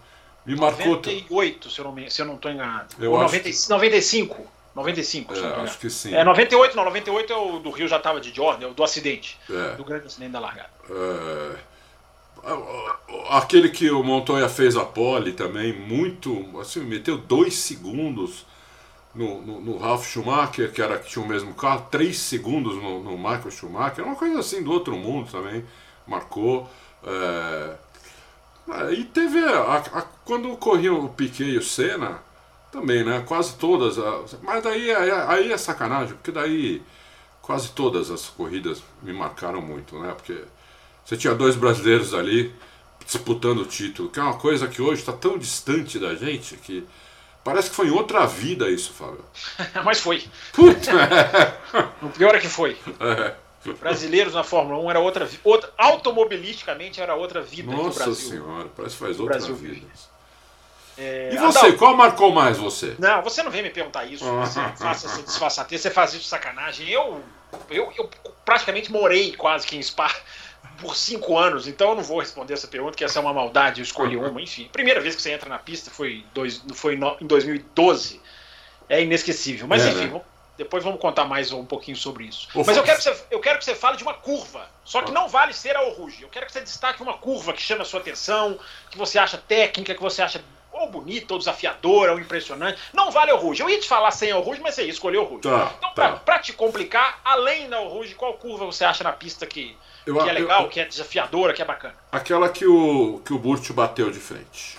[0.45, 1.71] Me 98, marcou...
[1.71, 2.95] se eu não, se eu não estou enganado.
[2.99, 3.71] Eu Ou acho 90, que...
[3.71, 4.59] 95.
[4.75, 6.15] 95, é, acho que sim.
[6.15, 8.85] É, 98, não, 98 é o do Rio já estava de Jordan, é o do
[8.85, 9.37] acidente.
[9.51, 9.75] É.
[9.75, 10.71] Do grande acidente da largada.
[10.89, 11.57] É.
[13.31, 16.59] Aquele que o Montoya fez a pole também, muito.
[16.61, 18.47] Assim, meteu dois segundos
[19.19, 23.03] no, no, no, Ralf Schumacher, que era que tinha o mesmo carro, três segundos no,
[23.03, 25.65] no Michael Schumacher, uma coisa assim do outro mundo também,
[26.07, 26.69] marcou.
[27.05, 27.75] É...
[28.93, 29.39] E teve.
[29.41, 32.23] A, a, quando corriam o Piquet e o Senna,
[32.71, 33.25] também, né?
[33.27, 33.97] Quase todas.
[34.43, 36.83] Mas daí aí é sacanagem, porque daí
[37.43, 40.13] quase todas as corridas me marcaram muito, né?
[40.15, 40.45] Porque
[41.05, 42.55] você tinha dois brasileiros ali
[43.07, 46.87] disputando o título, que é uma coisa que hoje está tão distante da gente que
[47.49, 49.25] parece que foi em outra vida isso, Fábio.
[49.85, 50.25] Mas foi.
[50.53, 50.93] Puta.
[52.03, 52.77] o pior é que foi.
[53.01, 53.35] É.
[53.81, 58.31] Brasileiros na Fórmula 1 era outra, outra automobilisticamente era outra vida Nossa Brasil.
[58.31, 59.87] senhora, parece que faz outra vida.
[60.97, 61.31] É...
[61.33, 61.73] E você, Adal...
[61.75, 62.95] qual marcou mais você?
[62.99, 64.25] Não, você não vem me perguntar isso.
[64.41, 66.89] Você faça essa disfarçatez, você faz isso de sacanagem.
[66.89, 67.23] Eu,
[67.71, 68.11] eu, eu
[68.45, 70.11] praticamente morei quase que em Spa
[70.81, 73.81] por cinco anos, então eu não vou responder essa pergunta, que essa é uma maldade,
[73.81, 74.69] eu escolhi uma, enfim.
[74.73, 78.21] Primeira vez que você entra na pista foi, dois, foi no, em 2012.
[78.89, 79.67] É inesquecível.
[79.67, 80.21] Mas é, enfim, né?
[80.57, 82.49] depois vamos contar mais um pouquinho sobre isso.
[82.55, 84.69] Mas eu quero, que você, eu quero que você fale de uma curva.
[84.85, 86.23] Só que não vale ser a Oruge.
[86.23, 88.59] Eu quero que você destaque uma curva que chama a sua atenção,
[88.91, 90.43] que você acha técnica, que você acha
[90.79, 92.79] ou bonita, ou desafiadora, ou impressionante.
[92.93, 93.63] Não vale o Rouge.
[93.63, 95.43] Eu ia te falar sem o Rouge, mas você ia escolher o Rouge.
[95.43, 96.13] Tá, então, tá.
[96.13, 100.29] Pra, te complicar, além da Rouge, qual curva você acha na pista que, eu, que
[100.29, 101.95] é legal, eu, que é desafiadora, que é bacana?
[102.13, 104.79] Aquela que o, que o Burt bateu de frente.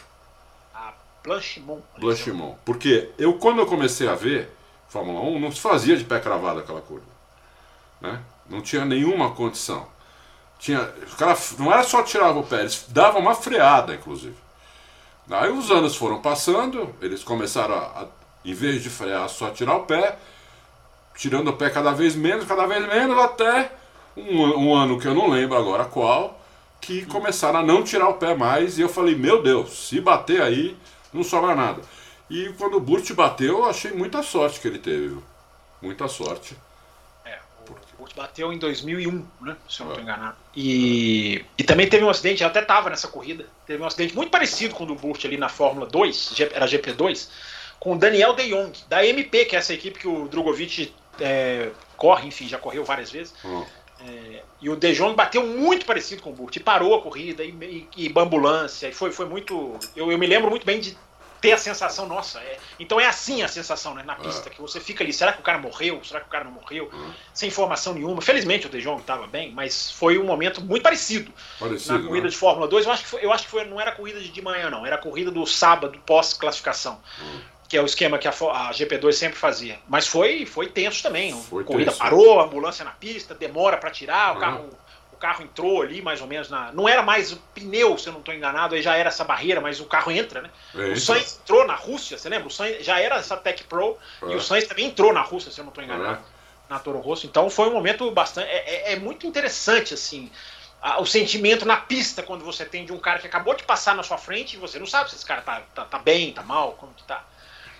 [0.73, 1.83] A Blanchimont.
[1.97, 2.57] Blanchimont.
[2.65, 4.49] Porque eu, quando eu comecei a ver
[4.89, 7.05] Fórmula 1, não se fazia de pé cravado aquela curva.
[8.01, 8.19] Né?
[8.49, 9.87] Não tinha nenhuma condição.
[10.57, 14.35] Tinha, o cara, não era só tirar o pé, eles davam uma freada, inclusive.
[15.29, 18.07] Aí os anos foram passando, eles começaram a, a
[18.43, 20.17] em vez de frear, só tirar o pé,
[21.15, 23.71] tirando o pé cada vez menos, cada vez menos, até
[24.15, 26.39] um, um ano que eu não lembro agora qual,
[26.79, 30.41] que começaram a não tirar o pé mais, e eu falei, meu Deus, se bater
[30.41, 30.75] aí,
[31.13, 31.81] não sobra nada.
[32.29, 35.17] E quando o Burt bateu, eu achei muita sorte que ele teve,
[35.81, 36.55] muita sorte
[38.15, 39.57] bateu em 2001, né?
[39.67, 40.37] Se eu não estou enganado.
[40.55, 44.29] E, e também teve um acidente, eu até estava nessa corrida, teve um acidente muito
[44.29, 47.29] parecido com o do Burt ali na Fórmula 2, era GP2,
[47.79, 51.69] com o Daniel De Jong, da MP, que é essa equipe que o Drogovic é,
[51.95, 53.33] corre, enfim, já correu várias vezes.
[53.43, 53.63] Hum.
[54.01, 57.43] É, e o De Jong bateu muito parecido com o Burt, e parou a corrida,
[57.43, 59.77] e, e, e ambulância, e foi, foi muito.
[59.95, 60.97] Eu, eu me lembro muito bem de
[61.41, 64.51] ter a sensação, nossa, é, então é assim a sensação né, na pista, é.
[64.51, 66.01] que você fica ali, será que o cara morreu?
[66.03, 66.89] Será que o cara não morreu?
[66.91, 67.13] Uhum.
[67.33, 68.21] Sem informação nenhuma.
[68.21, 72.25] Felizmente o De Jong estava bem, mas foi um momento muito parecido, parecido na corrida
[72.25, 72.29] né?
[72.29, 72.85] de Fórmula 2.
[72.85, 74.97] Eu acho que, foi, eu acho que foi, não era corrida de manhã, não, era
[74.97, 76.99] corrida do sábado pós-classificação.
[77.21, 77.41] Uhum.
[77.67, 79.77] Que é o esquema que a, a, GP2 sempre fazia.
[79.87, 81.39] Mas foi, foi tenso também.
[81.43, 81.99] Foi a corrida tenso.
[81.99, 84.39] parou, a ambulância na pista, demora para tirar, o uhum.
[84.39, 84.69] carro
[85.19, 86.71] carro entrou ali mais ou menos na.
[86.71, 89.61] Não era mais o pneu, se eu não estou enganado, aí já era essa barreira,
[89.61, 90.49] mas o carro entra, né?
[90.75, 92.47] É, o Sainz entrou na Rússia, você lembra?
[92.47, 94.31] O Sainz já era essa Tech Pro é.
[94.31, 96.71] e o Sainz também entrou na Rússia, se eu não estou enganado, é.
[96.73, 97.27] na Toro Rosso.
[97.27, 98.49] Então foi um momento bastante.
[98.49, 100.31] É, é, é muito interessante, assim.
[100.81, 103.95] A, o sentimento na pista quando você tem de um cara que acabou de passar
[103.95, 106.41] na sua frente e você não sabe se esse cara tá, tá, tá bem, tá
[106.41, 107.25] mal, como que tá.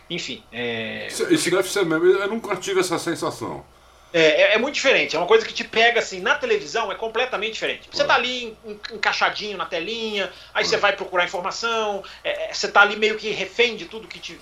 [0.10, 0.44] Enfim.
[0.52, 1.08] É...
[1.30, 2.06] Deve ser mesmo.
[2.06, 3.64] Eu nunca tive essa sensação.
[4.12, 5.16] É, é, é, muito diferente.
[5.16, 7.90] É uma coisa que te pega assim na televisão, é completamente diferente.
[7.92, 8.58] Você tá ali
[8.92, 13.30] encaixadinho na telinha, aí você vai procurar informação, é, é, você tá ali meio que
[13.30, 14.40] refém de tudo que, te,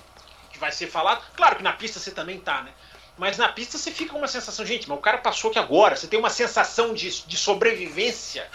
[0.52, 1.22] que vai ser falado.
[1.36, 2.72] Claro que na pista você também tá, né?
[3.18, 5.96] Mas na pista você fica com uma sensação, gente, mas o cara passou aqui agora.
[5.96, 8.48] Você tem uma sensação de, de sobrevivência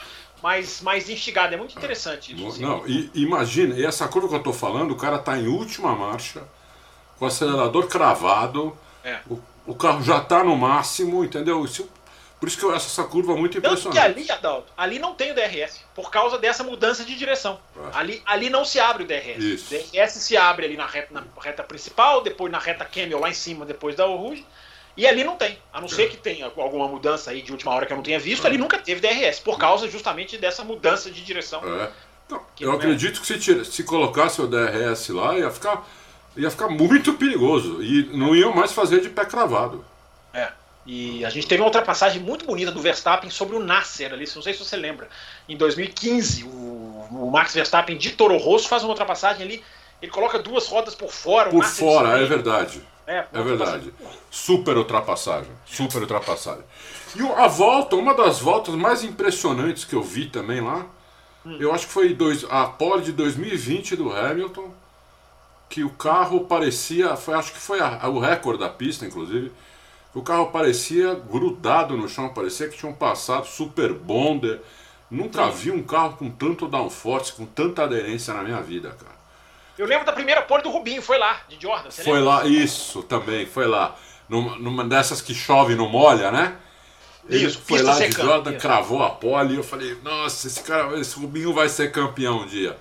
[0.42, 1.55] mais, mais instigada.
[1.55, 2.46] É muito interessante isso.
[2.46, 2.62] Assim.
[2.62, 5.94] Não, e, imagina, e essa curva que eu tô falando, o cara tá em última
[5.94, 6.42] marcha,
[7.18, 8.79] com o acelerador cravado.
[9.05, 9.18] É.
[9.29, 11.64] O o carro já está no máximo, entendeu?
[11.64, 11.88] Isso,
[12.40, 13.85] por isso que eu acho essa curva muito impressionante.
[13.85, 17.61] Tanto que ali, Adalto, ali não tem o DRS, por causa dessa mudança de direção.
[17.77, 17.96] É.
[17.96, 19.38] Ali, ali não se abre o DRS.
[19.38, 19.75] Isso.
[19.75, 23.31] O DRS se abre ali na reta, na reta principal, depois na reta Camel lá
[23.31, 24.44] em cima, depois da Rouge.
[24.96, 25.57] E ali não tem.
[25.72, 25.90] A não é.
[25.90, 28.48] ser que tenha alguma mudança aí de última hora que eu não tenha visto, é.
[28.48, 31.62] ali nunca teve DRS, por causa justamente dessa mudança de direção.
[31.64, 31.90] É.
[32.59, 32.75] Eu é.
[32.75, 35.87] acredito que se, tira, se colocasse o DRS lá, ia ficar
[36.37, 39.85] ia ficar muito perigoso e não iam mais fazer de pé cravado.
[40.33, 40.51] É.
[40.85, 44.42] E a gente teve uma ultrapassagem muito bonita do Verstappen sobre o Nasser ali, não
[44.42, 45.09] sei se você lembra.
[45.49, 46.49] Em 2015, o,
[47.11, 49.64] o Max Verstappen de Toro Rosso faz uma ultrapassagem ali,
[50.01, 51.51] ele coloca duas rodas por fora.
[51.51, 52.83] Por fora, é verdade.
[53.07, 53.92] É, é verdade.
[54.31, 55.51] Super ultrapassagem.
[55.64, 56.64] Super ultrapassagem.
[57.14, 60.87] E a volta, uma das voltas mais impressionantes que eu vi também lá,
[61.45, 61.57] hum.
[61.61, 64.82] eu acho que foi dois, a pole de 2020 do Hamilton
[65.73, 69.51] que o carro parecia, foi, acho que foi a, o recorde da pista, inclusive,
[70.15, 74.61] o carro parecia grudado no chão, parecia que tinham passado super bonder.
[75.11, 79.17] Nunca vi um carro com tanto downforce, com tanta aderência na minha vida, cara.
[79.79, 81.91] Eu lembro da primeira pole do Rubinho, foi lá, de Jordan.
[81.91, 82.25] foi lembra?
[82.25, 83.97] lá, isso também, foi lá.
[84.29, 86.55] Numa, numa dessas que chove e não molha, né?
[87.31, 88.61] Ele isso, foi lá secando, de Jordan, isso.
[88.61, 92.47] cravou a pole e eu falei, nossa, esse cara, esse Rubinho vai ser campeão um
[92.47, 92.77] dia.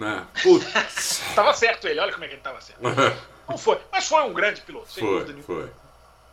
[0.00, 0.26] Né?
[0.42, 1.20] Putz.
[1.36, 2.80] tava certo ele, olha como é que ele tava certo.
[3.46, 5.70] Não foi, mas foi um grande piloto, sem foi, dúvida Foi.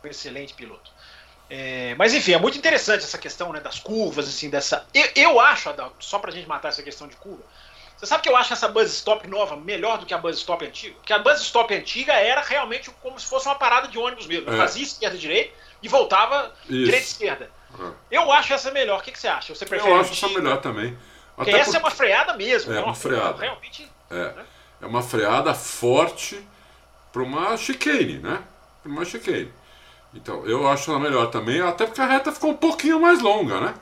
[0.02, 0.90] Um excelente piloto.
[1.50, 4.86] É, mas enfim, é muito interessante essa questão né, das curvas, assim, dessa.
[4.94, 7.42] Eu, eu acho, Adalto, só pra gente matar essa questão de curva,
[7.98, 10.64] você sabe que eu acho essa buzz stop nova melhor do que a buzz stop
[10.64, 10.94] antiga?
[10.94, 14.50] Porque a buzz stop antiga era realmente como se fosse uma parada de ônibus mesmo.
[14.50, 14.56] É.
[14.56, 17.50] Fazia esquerda e direita e voltava direita e esquerda.
[17.78, 18.18] É.
[18.18, 19.00] Eu acho essa melhor.
[19.00, 19.54] O que, que, você acha?
[19.54, 20.96] Você prefere eu acho essa melhor também.
[21.38, 22.72] Porque essa é uma freada mesmo.
[22.72, 23.40] É, é uma, uma freada.
[23.40, 23.90] Realmente.
[24.10, 24.32] É.
[24.32, 24.44] Né?
[24.80, 26.40] é uma freada forte
[27.12, 28.42] para uma chicane, né?
[28.82, 29.52] Para uma chicane.
[30.14, 33.60] Então, eu acho ela melhor também, até porque a reta ficou um pouquinho mais longa,
[33.60, 33.74] né?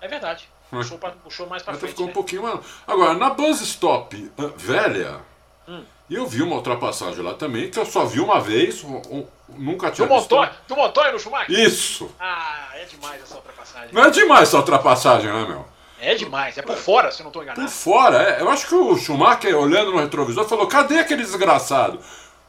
[0.00, 0.48] É verdade.
[0.72, 0.76] É.
[0.76, 1.90] Puxou, pra, puxou mais para frente.
[1.90, 2.10] ficou né?
[2.10, 5.20] um pouquinho mais Agora, na Buzz Stop ah, velha,
[5.68, 5.84] hum.
[6.10, 9.90] eu vi uma ultrapassagem lá também, que eu só vi uma vez, um, um, nunca
[9.90, 10.36] tinha do visto.
[10.66, 11.50] Do Montoya no Schumacher?
[11.50, 12.10] Isso!
[12.18, 13.88] Ah, é demais essa ultrapassagem.
[13.92, 15.73] Não é demais essa ultrapassagem, né, meu?
[16.04, 17.62] É demais, é por fora, se eu não estou enganado.
[17.62, 18.40] Por fora, é.
[18.42, 21.98] Eu acho que o Schumacher, olhando no retrovisor, falou: cadê aquele desgraçado?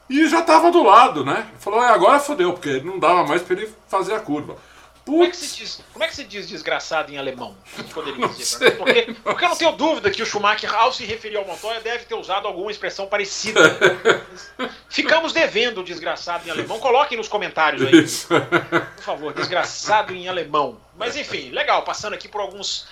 [0.09, 1.47] E já estava do lado, né?
[1.59, 4.57] Falou: é, agora fodeu, porque não dava mais para ele fazer a curva.
[5.05, 7.55] Como é, que se diz, como é que se diz desgraçado em alemão?
[7.93, 11.45] Poderia dizer, porque, porque eu não tenho dúvida que o Schumacher, ao se referir ao
[11.45, 13.61] Montoya, deve ter usado alguma expressão parecida.
[14.89, 16.79] Ficamos devendo o desgraçado em alemão.
[16.79, 18.03] Coloquem nos comentários aí.
[18.03, 18.27] Isso.
[18.27, 20.79] Por favor, desgraçado em alemão.
[20.97, 22.87] Mas enfim, legal, passando aqui por alguns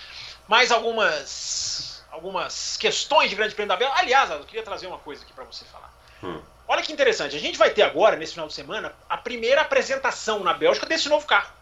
[0.48, 4.00] mais algumas algumas questões de Grande Prêmio da Bélgica.
[4.00, 5.92] Aliás, eu queria trazer uma coisa aqui para você falar.
[6.22, 6.40] Hum.
[6.66, 10.42] Olha que interessante, a gente vai ter agora, nesse final de semana, a primeira apresentação
[10.42, 11.52] na Bélgica desse novo carro.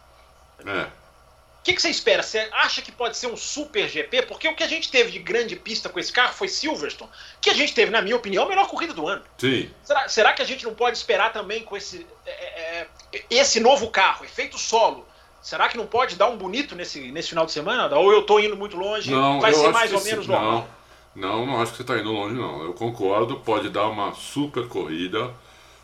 [0.65, 0.83] É.
[0.83, 2.23] O que, que, você espera?
[2.23, 4.23] Você acha que pode ser um super GP?
[4.23, 7.51] Porque o que a gente teve de grande pista com esse carro foi Silverstone, que
[7.51, 9.23] a gente teve, na minha opinião, a melhor corrida do ano.
[9.39, 9.73] Sim.
[9.85, 12.87] Será, será que a gente não pode esperar também com esse, é, é,
[13.31, 15.07] esse novo carro, efeito solo,
[15.43, 17.95] Será que não pode dar um bonito nesse, nesse final de semana?
[17.97, 19.11] Ou eu estou indo muito longe?
[19.11, 20.69] Não, vai ser mais ou menos normal?
[21.15, 22.63] Não, não, acho que você está indo longe, não.
[22.63, 25.31] Eu concordo, pode dar uma super corrida,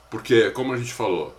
[0.08, 1.36] porque, como a gente falou,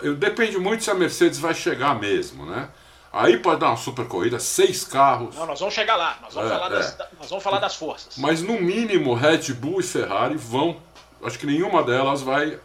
[0.00, 2.68] eu, depende muito se a Mercedes vai chegar mesmo, né?
[3.12, 5.36] Aí pode dar uma super corrida, seis carros.
[5.36, 6.74] Não, nós vamos chegar lá, nós vamos, é, falar, é.
[6.76, 8.16] Das, nós vamos falar das forças.
[8.16, 10.80] Mas no mínimo, Red Bull e Ferrari vão
[11.22, 12.58] acho que nenhuma delas vai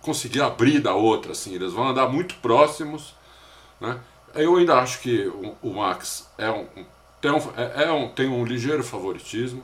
[0.00, 3.14] conseguir abrir da outra, assim, eles vão andar muito próximos,
[3.80, 3.98] né?
[4.34, 5.26] Eu ainda acho que
[5.60, 6.66] o, Max é um,
[7.20, 9.62] tem, um, é, é um, tem um ligeiro favoritismo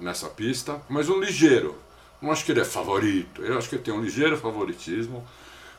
[0.00, 1.78] nessa pista, mas um ligeiro.
[2.20, 5.24] Não acho que ele é favorito, eu acho que ele tem um ligeiro favoritismo,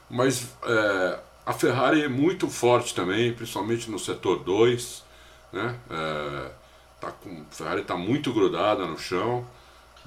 [0.09, 5.03] mas é, a Ferrari é muito forte também, principalmente no setor 2,
[5.51, 5.75] né?
[5.89, 6.51] É,
[7.01, 9.45] tá com, a Ferrari está muito grudada no chão.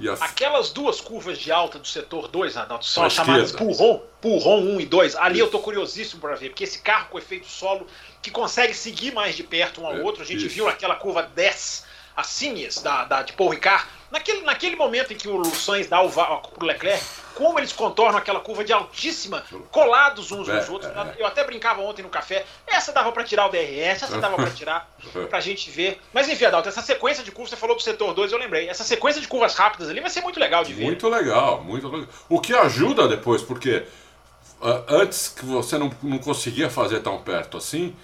[0.06, 0.24] A...
[0.26, 4.86] Aquelas duas curvas de alta do setor 2, Adalto, são chamadas Purron, Purron 1 e
[4.86, 5.16] 2.
[5.16, 5.44] Ali isso.
[5.44, 7.86] eu tô curiosíssimo para ver, porque esse carro com efeito solo
[8.22, 10.54] que consegue seguir mais de perto um ao é, outro, a gente isso.
[10.54, 15.16] viu aquela curva 10 a Sinias da, da, de Paul Ricard, naquele, naquele momento em
[15.16, 20.32] que o Sainz dá o, o Leclerc, como eles contornam aquela curva de altíssima, colados
[20.32, 20.90] uns nos é, outros.
[20.90, 21.14] É.
[21.18, 24.50] Eu até brincava ontem no café, essa dava para tirar o DRS, essa dava para
[24.50, 24.90] tirar,
[25.30, 26.00] pra gente ver.
[26.12, 28.84] Mas enfim, Adalto, essa sequência de curvas, você falou do setor 2, eu lembrei, essa
[28.84, 30.84] sequência de curvas rápidas ali vai ser muito legal de ver.
[30.84, 32.08] Muito legal, muito legal.
[32.28, 33.84] O que ajuda depois, porque
[34.60, 37.94] uh, antes que você não, não conseguia fazer tão perto assim,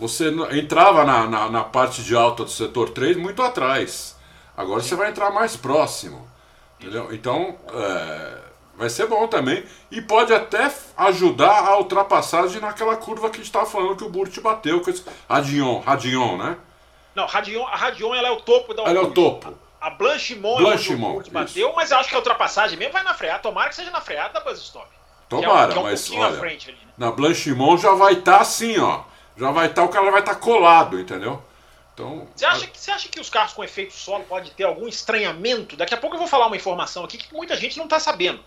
[0.00, 4.16] você entrava na, na, na, parte de alta do setor 3 muito atrás.
[4.56, 6.28] Agora você vai entrar mais próximo.
[6.78, 7.12] Entendeu?
[7.12, 8.38] Então, é,
[8.76, 9.64] vai ser bom também.
[9.90, 14.08] E pode até ajudar a ultrapassagem naquela curva que a gente estava falando que o
[14.08, 16.56] Burt bateu com esse Radion, Radion, né?
[17.14, 19.52] Não, Radion, a Radion ela é o topo da Ela é o topo.
[19.80, 23.02] A Blanchimont, Blanchimont é o Burt bateu, mas eu acho que a ultrapassagem mesmo vai
[23.02, 23.40] na freada.
[23.40, 24.86] Tomara que seja na freada da Buzz Stop.
[25.28, 26.92] Tomara, é um, que é um mas olha, frente ali, né?
[26.98, 29.04] na Blanchimont já vai estar tá assim, ó
[29.40, 31.42] já vai estar, tá, o cara vai estar tá colado, entendeu?
[32.00, 34.88] Então, você, acha que, você acha que os carros com efeito solo pode ter algum
[34.88, 35.76] estranhamento?
[35.76, 38.40] Daqui a pouco eu vou falar uma informação aqui que muita gente não está sabendo.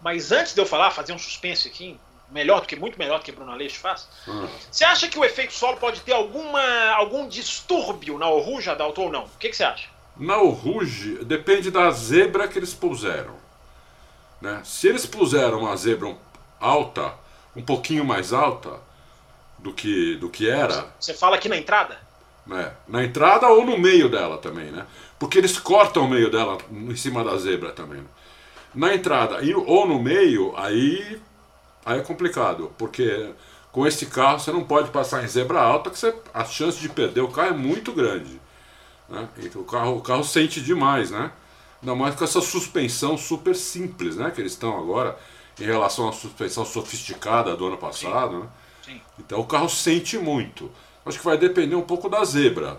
[0.00, 1.98] Mas antes de eu falar, fazer um suspense aqui,
[2.30, 4.08] melhor do que muito melhor do que Bruno Aleixo faz.
[4.26, 4.48] Hum.
[4.70, 9.10] Você acha que o efeito solo pode ter alguma, algum distúrbio na Oruge, Adalto, ou
[9.10, 9.24] não?
[9.24, 9.88] O que, que você acha?
[10.16, 13.36] Na Oruge, depende da zebra que eles puseram.
[14.40, 14.60] Né?
[14.64, 16.16] Se eles puseram uma zebra
[16.60, 17.14] alta,
[17.56, 18.80] um pouquinho mais alta,
[19.58, 20.86] do que, do que era.
[20.98, 21.98] Você fala aqui na entrada?
[22.50, 24.86] É, na entrada ou no meio dela também, né?
[25.18, 28.00] Porque eles cortam o meio dela em cima da zebra também.
[28.00, 28.06] Né?
[28.74, 31.20] Na entrada ou no meio, aí,
[31.84, 33.30] aí é complicado, porque
[33.70, 36.88] com esse carro você não pode passar em zebra alta, que você, a chance de
[36.88, 38.40] perder o carro é muito grande.
[39.08, 39.28] Né?
[39.38, 41.30] Então, o, carro, o carro sente demais, né?
[41.82, 44.30] Ainda mais com essa suspensão super simples, né?
[44.30, 45.18] Que eles estão agora
[45.60, 48.40] em relação à suspensão sofisticada do ano passado, Sim.
[48.40, 48.48] né?
[48.84, 49.00] Sim.
[49.18, 50.70] Então o carro sente muito.
[51.08, 52.78] Acho que vai depender um pouco da zebra.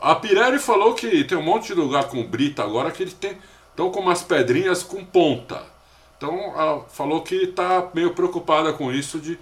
[0.00, 3.38] A Pirelli falou que tem um monte de lugar com brita agora que eles tem,
[3.70, 5.64] estão com umas pedrinhas com ponta.
[6.16, 9.38] Então ela falou que está meio preocupada com isso de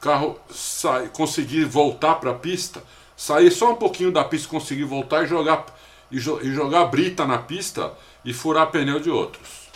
[0.00, 2.82] carro sair, conseguir voltar para a pista,
[3.16, 5.66] sair só um pouquinho da pista, conseguir voltar e jogar
[6.10, 7.92] e, jo e jogar brita na pista
[8.24, 9.68] e furar pneu de outros.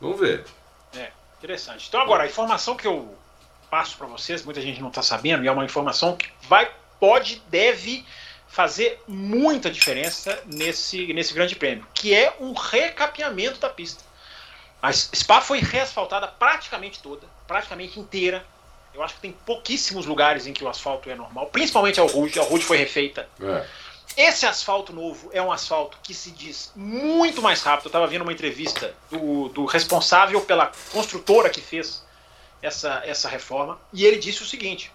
[0.00, 0.44] Vamos ver.
[0.94, 1.86] É, interessante.
[1.88, 3.14] Então agora a informação que eu
[3.74, 7.42] passo para vocês, muita gente não está sabendo, e é uma informação que vai, pode,
[7.48, 8.06] deve
[8.46, 14.04] fazer muita diferença nesse, nesse grande prêmio, que é um recapeamento da pista.
[14.80, 18.46] A Spa foi reasfaltada praticamente toda, praticamente inteira.
[18.94, 22.38] Eu acho que tem pouquíssimos lugares em que o asfalto é normal, principalmente a Rouge.
[22.38, 23.28] A Rouge foi refeita.
[23.42, 23.66] É.
[24.16, 27.86] Esse asfalto novo é um asfalto que se diz muito mais rápido.
[27.86, 32.03] Eu estava vendo uma entrevista do, do responsável pela construtora que fez
[32.64, 34.90] essa, essa reforma, e ele disse o seguinte: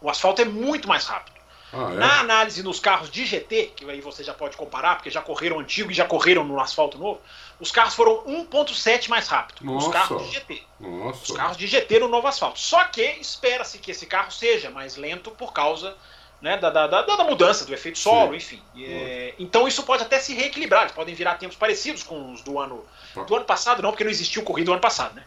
[0.00, 1.38] o asfalto é muito mais rápido.
[1.72, 1.94] Ah, é?
[1.94, 5.58] Na análise nos carros de GT, que aí você já pode comparar, porque já correram
[5.60, 7.20] antigo e já correram no asfalto novo,
[7.58, 9.64] os carros foram 1.7 mais rápido.
[9.64, 9.86] Nossa.
[9.86, 10.62] Os carros de GT.
[10.80, 11.22] Nossa.
[11.24, 12.58] Os carros de GT no novo asfalto.
[12.58, 15.96] Só que espera-se que esse carro seja mais lento por causa
[16.40, 18.36] né, da, da, da, da, mudança, do efeito solo, Sim.
[18.36, 18.62] enfim.
[18.78, 22.58] É, então isso pode até se reequilibrar, eles podem virar tempos parecidos com os do
[22.58, 22.84] ano
[23.26, 25.24] do ano passado, não, porque não existiu corrida do ano passado, né?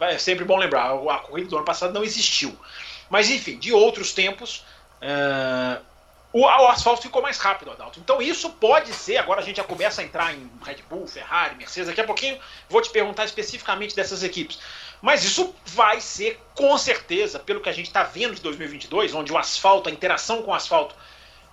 [0.00, 0.14] É.
[0.14, 2.56] é sempre bom lembrar, a corrida do ano passado não existiu.
[3.08, 4.64] Mas enfim, de outros tempos,
[5.02, 5.82] uh,
[6.32, 7.98] o, o, asfalto ficou mais rápido, Adalto.
[7.98, 11.56] Então isso pode ser, agora a gente já começa a entrar em Red Bull, Ferrari,
[11.56, 12.38] Mercedes, daqui a pouquinho
[12.68, 14.60] vou te perguntar especificamente dessas equipes.
[15.00, 19.32] Mas isso vai ser, com certeza, pelo que a gente está vendo de 2022, onde
[19.32, 20.94] o asfalto, a interação com o asfalto,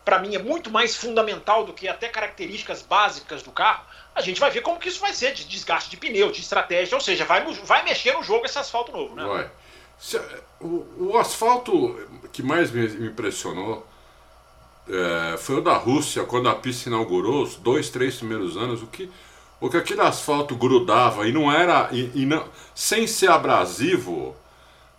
[0.03, 3.85] para mim é muito mais fundamental do que até características básicas do carro.
[4.15, 6.95] A gente vai ver como que isso vai ser de desgaste de pneu, de estratégia,
[6.95, 9.25] ou seja, vai, vai mexer no jogo esse asfalto novo, né?
[9.25, 9.49] Vai.
[10.61, 11.99] O, o asfalto
[12.31, 13.85] que mais me impressionou
[14.87, 18.87] é, foi o da Rússia, quando a pista inaugurou, os dois, três primeiros anos, o
[18.87, 19.09] que
[19.59, 21.89] porque aquele asfalto grudava e não era.
[21.91, 24.35] E, e não, sem ser abrasivo,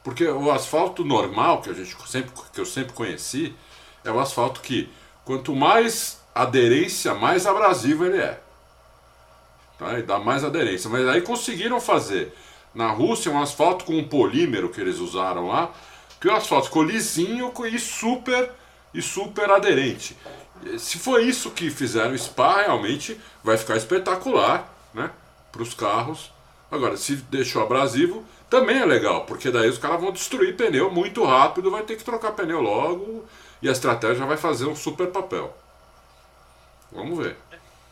[0.02, 3.54] porque o asfalto normal que, a gente sempre, que eu sempre conheci
[4.04, 4.88] é o asfalto que
[5.24, 8.40] quanto mais aderência, mais abrasivo ele é.
[9.78, 9.98] tá?
[9.98, 10.88] e dá mais aderência.
[10.88, 12.32] Mas aí conseguiram fazer
[12.74, 15.70] na Rússia um asfalto com um polímero que eles usaram lá,
[16.20, 18.50] que o asfalto ficou lisinho e super,
[18.94, 20.16] e super aderente.
[20.78, 25.10] Se for isso que fizeram o Spa, realmente vai ficar espetacular né,
[25.52, 26.32] para os carros.
[26.70, 31.24] Agora, se deixou abrasivo, também é legal, porque daí os caras vão destruir pneu muito
[31.24, 33.26] rápido, vai ter que trocar pneu logo
[33.62, 35.56] e a estratégia vai fazer um super papel.
[36.92, 37.36] Vamos ver.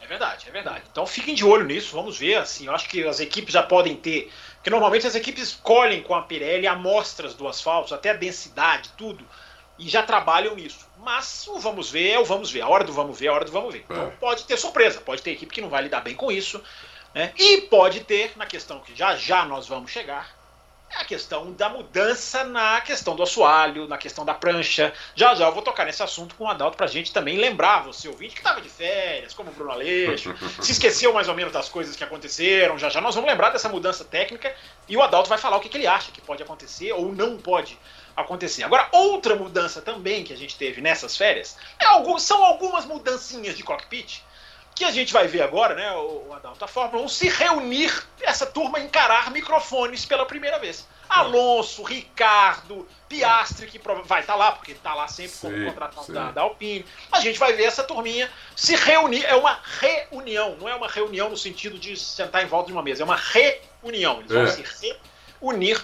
[0.01, 0.85] É verdade, é verdade.
[0.91, 2.37] Então fiquem de olho nisso, vamos ver.
[2.37, 4.33] Assim, eu acho que as equipes já podem ter.
[4.55, 9.25] Porque normalmente as equipes escolhem com a Pirelli amostras do asfalto, até a densidade, tudo,
[9.79, 10.86] e já trabalham nisso.
[11.07, 12.63] Mas o vamos ver é o vamos ver.
[12.63, 13.85] A hora do vamos ver é a hora do vamos ver.
[13.89, 14.11] Então é.
[14.11, 16.61] pode ter surpresa, pode ter equipe que não vai lidar bem com isso.
[17.15, 17.33] Né?
[17.37, 20.37] E pode ter, na questão que já já nós vamos chegar,
[20.91, 24.93] é a questão da mudança na questão do assoalho, na questão da prancha.
[25.15, 28.09] Já já eu vou tocar nesse assunto com o Adalto pra gente também lembrar você,
[28.09, 31.69] ouvinte, que estava de férias, como o Bruno Aleixo, se esqueceu mais ou menos das
[31.69, 32.77] coisas que aconteceram.
[32.81, 34.53] Já já nós vamos lembrar dessa mudança técnica
[34.89, 37.39] e o Adalto vai falar o que, que ele acha que pode acontecer ou não
[37.39, 37.79] pode
[38.17, 38.65] acontecer.
[38.65, 43.57] Agora, outra mudança também que a gente teve nessas férias é algum, são algumas mudancinhas
[43.57, 44.23] de cockpit
[44.77, 48.45] que a gente vai ver agora, né, o Adalto, a Fórmula 1 se reunir, essa
[48.45, 50.87] turma encarar microfones pela primeira vez.
[51.09, 56.31] Alonso, Ricardo, Piastri, que vai estar tá lá, porque está lá sempre como contratado da,
[56.31, 56.85] da, Alpine.
[57.11, 59.25] A gente vai ver essa turminha se reunir.
[59.25, 62.83] É uma reunião, não é uma reunião no sentido de sentar em volta de uma
[62.83, 64.19] mesa, é uma reunião.
[64.21, 64.35] Eles é.
[64.35, 64.97] vão se
[65.41, 65.81] reunir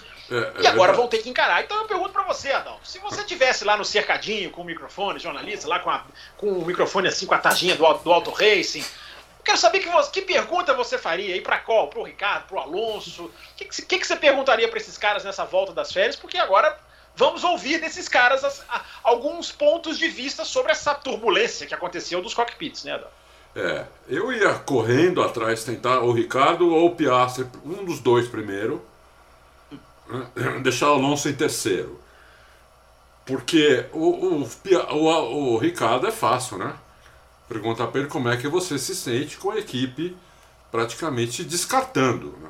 [0.59, 1.63] e agora vão ter que encarar.
[1.63, 5.19] Então eu pergunto para você, Adalto, se você tivesse lá no cercadinho com o microfone,
[5.19, 6.05] jornalista, lá com, a,
[6.37, 8.83] com o microfone assim, com a tarjinha do, do Auto Racing,
[9.43, 11.87] quero saber que, você, que pergunta você faria aí para qual?
[11.87, 13.25] Para o Ricardo, para o Alonso?
[13.25, 16.15] O que, que, que, você perguntaria para esses caras nessa volta das férias?
[16.15, 16.77] Porque agora
[17.15, 22.21] vamos ouvir desses caras as, a, alguns pontos de vista sobre essa turbulência que aconteceu
[22.21, 23.23] dos cockpits, né, Adalto?
[23.55, 28.83] É, eu ia correndo atrás tentar o Ricardo ou o Piastri, um dos dois primeiro
[30.61, 31.99] deixar o Alonso em terceiro.
[33.25, 34.49] Porque o, o,
[34.91, 36.73] o, o Ricardo é fácil, né?
[37.47, 40.15] Perguntar para ele como é que você se sente com a equipe
[40.71, 42.49] praticamente descartando, né?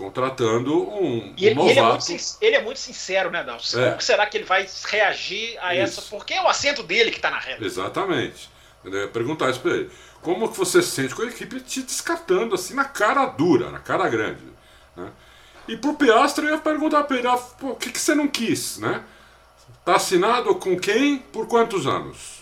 [0.00, 2.06] contratando um, e ele, um ele, é muito,
[2.40, 3.80] ele, é muito, sincero, né, Dalson?
[3.80, 3.90] É.
[3.90, 6.00] Como será que ele vai reagir a isso.
[6.00, 6.02] essa?
[6.10, 7.62] Porque é o assento dele que está na reta.
[7.62, 8.48] Exatamente.
[9.12, 9.90] Perguntar isso para ele.
[10.22, 13.78] Como que você se sente com a equipe te descartando assim na cara dura, na
[13.78, 14.42] cara grande?
[14.96, 15.10] Né?
[15.70, 18.78] E pro Piastra eu ia perguntar pra ele, ah, o que, que você não quis,
[18.78, 19.04] né?
[19.84, 21.18] Tá assinado com quem?
[21.18, 22.40] Por quantos anos?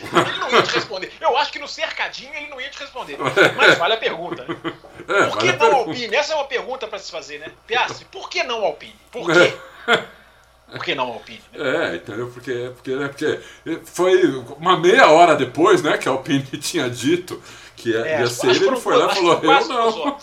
[0.00, 1.12] ele não ia te responder.
[1.20, 3.18] Eu acho que no cercadinho ele não ia te responder.
[3.56, 4.44] Mas vale a pergunta.
[4.44, 4.56] Né?
[5.08, 6.14] É, por que vale não Alpine?
[6.14, 7.50] Essa é uma pergunta para se fazer, né?
[7.66, 8.94] Piastri, por que não Alpine?
[9.10, 9.52] Por quê?
[10.70, 11.42] Por que não Alpine?
[11.52, 11.94] Né?
[11.94, 12.30] É, entendeu?
[12.30, 13.40] Porque, porque, né, porque
[13.84, 17.42] foi uma meia hora depois né, que a Alpine tinha dito
[17.74, 20.18] que ia, é, ia ser ele, ele foi lá e falou: Eu não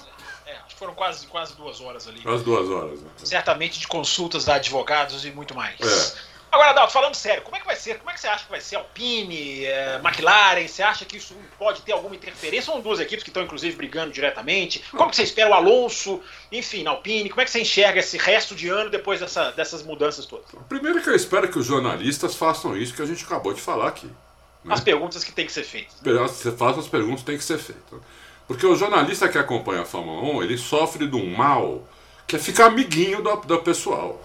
[0.78, 2.22] foram quase, quase duas horas ali.
[2.22, 3.02] Quase duas horas.
[3.02, 3.10] Né?
[3.18, 5.80] Certamente de consultas da advogados e muito mais.
[5.80, 6.38] É.
[6.50, 7.98] Agora, Adalto, falando sério, como é que vai ser?
[7.98, 10.66] Como é que você acha que vai ser Alpine, é, McLaren?
[10.66, 12.72] Você acha que isso pode ter alguma interferência?
[12.72, 14.82] São duas equipes que estão, inclusive, brigando diretamente.
[14.92, 17.30] Como que você espera o Alonso, enfim, na Alpine?
[17.30, 20.46] Como é que você enxerga esse resto de ano depois dessa, dessas mudanças todas?
[20.70, 23.90] Primeiro que eu espero que os jornalistas façam isso que a gente acabou de falar
[23.90, 24.08] aqui.
[24.08, 24.74] Né?
[24.74, 26.02] As perguntas que têm que ser feitas.
[26.02, 26.13] Né?
[26.13, 28.00] Você faz as perguntas que têm que ser feitas.
[28.48, 31.84] Porque o jornalista que acompanha a Fórmula 1, ele sofre de um mal
[32.26, 34.22] que é ficar amiguinho do, do pessoal.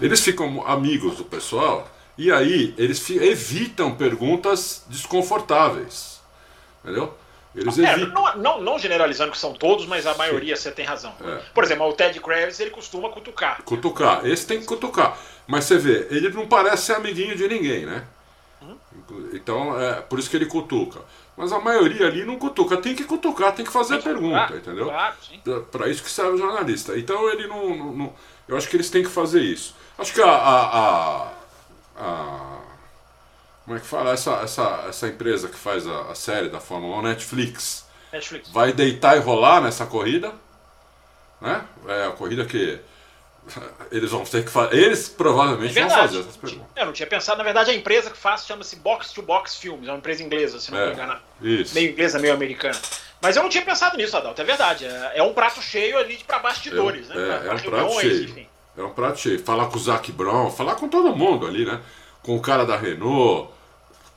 [0.00, 6.20] Eles ficam amigos do pessoal e aí eles evitam perguntas desconfortáveis.
[6.82, 7.14] Entendeu?
[7.54, 8.22] Eles é, evitam.
[8.22, 10.62] Não, não, não, generalizando que são todos, mas a maioria Sim.
[10.62, 11.14] você tem razão.
[11.24, 11.40] É.
[11.54, 13.62] Por exemplo, o Ted Kravitz ele costuma cutucar.
[13.62, 15.18] Cutucar, esse tem que cutucar.
[15.46, 18.04] Mas você vê, ele não parece ser amiguinho de ninguém, né?
[18.60, 18.76] Uhum.
[19.32, 21.00] Então, é por isso que ele cutuca.
[21.36, 22.78] Mas a maioria ali não cutuca.
[22.78, 24.86] Tem que cutucar, tem que fazer tem a pergunta, cutucar, entendeu?
[24.86, 26.98] Claro, Para isso que serve o jornalista.
[26.98, 28.14] Então ele não, não, não,
[28.48, 29.74] Eu acho que eles têm que fazer isso.
[29.98, 30.30] Acho que a.
[30.30, 31.32] a, a,
[31.98, 32.56] a
[33.64, 34.12] como é que fala?
[34.12, 38.72] Essa, essa, essa empresa que faz a, a série da Fórmula 1, Netflix, Netflix, vai
[38.72, 40.32] deitar e rolar nessa corrida.
[41.40, 41.64] Né?
[41.88, 42.78] É a corrida que
[43.90, 44.76] eles vão ter que fazer.
[44.76, 46.66] Eles provavelmente é vão fazer essas perguntas.
[46.76, 49.86] Eu não tinha pensado, na verdade, a empresa que faz chama-se Box to Box Films,
[49.86, 51.16] é uma empresa inglesa, se não é, me engano.
[51.40, 51.74] Isso.
[51.74, 52.78] Meio inglesa, meio americana.
[53.20, 54.84] Mas eu não tinha pensado nisso, Adalto, é verdade.
[54.84, 57.22] É, é um prato cheio ali para bastidores, é, né?
[57.22, 58.24] É, pra, é um prato cheio.
[58.24, 58.46] Enfim.
[58.76, 59.42] É um prato cheio.
[59.42, 61.80] Falar com o Zac Brown, falar com todo mundo ali, né?
[62.22, 63.50] Com o cara da Renault.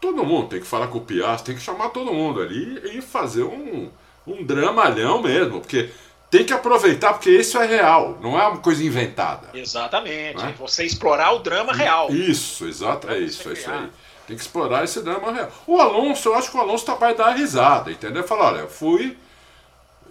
[0.02, 3.02] Todo mundo tem que falar com o Piastri, tem que chamar todo mundo ali e
[3.02, 3.92] fazer um,
[4.26, 5.90] um dramalhão mesmo, porque
[6.30, 9.50] tem que aproveitar porque isso é real, não é uma coisa inventada.
[9.54, 10.44] Exatamente.
[10.44, 10.52] É?
[10.54, 12.12] Você explorar o drama real.
[12.12, 13.90] Isso, exato, é isso, é isso aí.
[14.28, 15.52] Tem que explorar esse drama real.
[15.66, 18.24] O Alonso, eu acho que o Alonso tá, vai dar risada, entendeu?
[18.24, 19.18] Falar, olha, fui,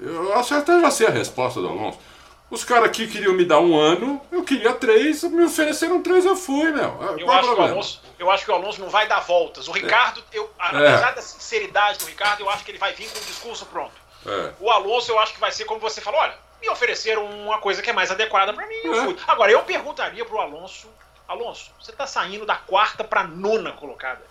[0.01, 1.99] Eu acho que até já sei a resposta do Alonso.
[2.51, 6.35] Os caras aqui queriam me dar um ano, eu queria três, me ofereceram três, eu
[6.35, 7.01] fui, meu.
[7.19, 9.69] Eu Qual acho, que o Alonso, eu acho que o Alonso não vai dar voltas.
[9.69, 10.39] O Ricardo, é.
[10.39, 11.15] eu, apesar é.
[11.15, 13.93] da sinceridade do Ricardo, eu acho que ele vai vir com o discurso pronto.
[14.27, 14.53] É.
[14.61, 17.83] O Alonso, eu acho que vai ser como você falou: olha, me ofereceram uma coisa
[17.83, 19.05] que é mais adequada para mim, eu é.
[19.05, 19.17] fui.
[19.27, 20.89] Agora, eu perguntaria pro Alonso:
[21.27, 24.23] Alonso, você tá saindo da quarta pra nona colocada.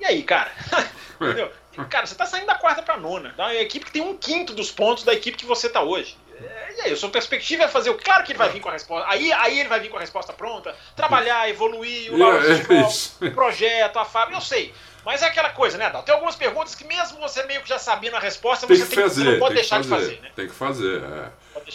[0.00, 0.52] E aí, cara?
[1.20, 1.50] Entendeu?
[1.90, 3.32] Cara, você tá saindo da quarta pra nona.
[3.36, 6.16] Da equipe que tem um quinto dos pontos da equipe que você tá hoje.
[6.40, 7.94] É, e aí, a sua perspectiva é fazer o.
[7.94, 9.08] Claro que ele vai vir com a resposta.
[9.08, 13.98] Aí, aí ele vai vir com a resposta pronta, trabalhar, evoluir, o, é, o projeto,
[13.98, 14.72] a fábrica, eu sei.
[15.08, 16.02] Mas é aquela coisa, né, Adal?
[16.02, 18.94] Tem algumas perguntas que, mesmo você meio que já sabendo a resposta, tem você, que
[18.94, 20.30] tem fazer, você não pode deixar fazer, de fazer, né?
[20.36, 21.30] Tem que fazer, é.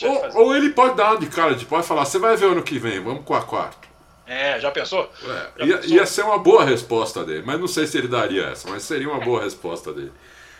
[0.08, 0.38] Ou, fazer.
[0.38, 3.00] ou, ele pode dar de cara, de pode falar, você vai ver ano que vem,
[3.00, 3.88] vamos com a quarta.
[4.28, 5.12] É, já pensou?
[5.24, 5.96] É, já ia, pensou?
[5.96, 9.10] ia, ser uma boa resposta dele, mas não sei se ele daria essa, mas seria
[9.10, 10.12] uma boa resposta dele.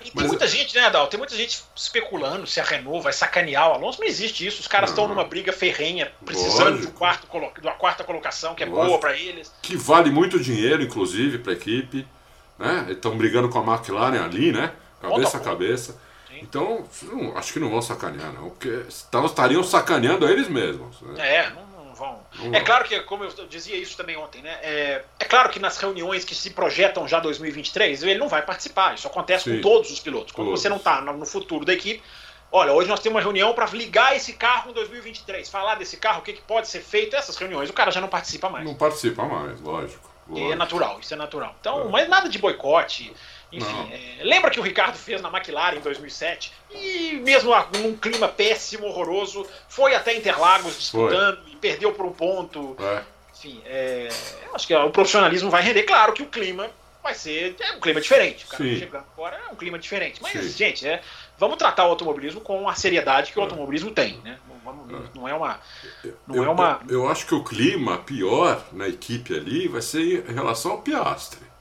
[0.02, 1.06] E tem mas, muita gente, né, Adal?
[1.06, 4.00] Tem muita gente especulando se a Renault vai sacanear o Alonso.
[4.00, 4.60] Não existe isso.
[4.60, 8.64] Os caras estão numa briga ferrenha, precisando de, um quarto, de uma quarta colocação, que
[8.64, 9.54] é lógico, boa para eles.
[9.62, 12.06] Que vale muito dinheiro, inclusive, para a equipe.
[12.58, 12.88] Né?
[12.90, 14.74] Estão brigando com a McLaren ali, né?
[15.02, 16.00] Cabeça a cabeça.
[16.30, 16.40] Sim.
[16.42, 18.50] Então, não, acho que não vão sacanear, não.
[18.50, 18.86] Porque
[19.26, 21.02] estariam sacaneando eles mesmos.
[21.02, 21.36] Né?
[21.38, 22.20] É, não vão.
[22.52, 24.58] É claro que, como eu dizia isso também ontem, né?
[24.62, 28.96] É, é, claro que nas reuniões que se projetam já 2023, ele não vai participar.
[28.96, 29.56] Isso acontece Sim.
[29.56, 30.32] com todos os pilotos.
[30.32, 30.62] Quando todos.
[30.62, 32.02] você não está no futuro da equipe,
[32.52, 36.20] olha, hoje nós temos uma reunião para ligar esse carro em 2023, falar desse carro,
[36.20, 38.66] o que, que pode ser feito, essas reuniões, o cara já não participa mais.
[38.66, 40.13] Não participa mais, lógico.
[40.28, 40.50] Lógico.
[40.50, 41.56] E é natural, isso é natural.
[41.60, 41.90] Então, é.
[41.90, 43.14] mas nada de boicote.
[43.52, 46.52] Enfim, é, lembra que o Ricardo fez na McLaren em 2007?
[46.72, 51.52] E mesmo num clima péssimo, horroroso, foi até Interlagos disputando foi.
[51.52, 52.76] e perdeu por um ponto.
[52.80, 53.04] É.
[53.36, 54.10] Enfim, é,
[54.54, 55.84] acho que o profissionalismo vai render.
[55.84, 56.70] Claro que o clima
[57.04, 58.46] vai ser é um clima diferente.
[58.46, 58.78] O cara Sim.
[58.78, 60.22] chegando agora é um clima diferente.
[60.22, 60.50] Mas, Sim.
[60.50, 61.02] gente, é,
[61.38, 63.44] vamos tratar o automobilismo com a seriedade que o é.
[63.44, 64.18] automobilismo tem.
[64.24, 64.40] Né?
[64.64, 65.10] Vamos, é.
[65.14, 65.60] Não é uma.
[66.28, 66.82] Não eu, é uma...
[66.88, 71.54] eu acho que o clima pior na equipe ali vai ser em relação ao Piastre.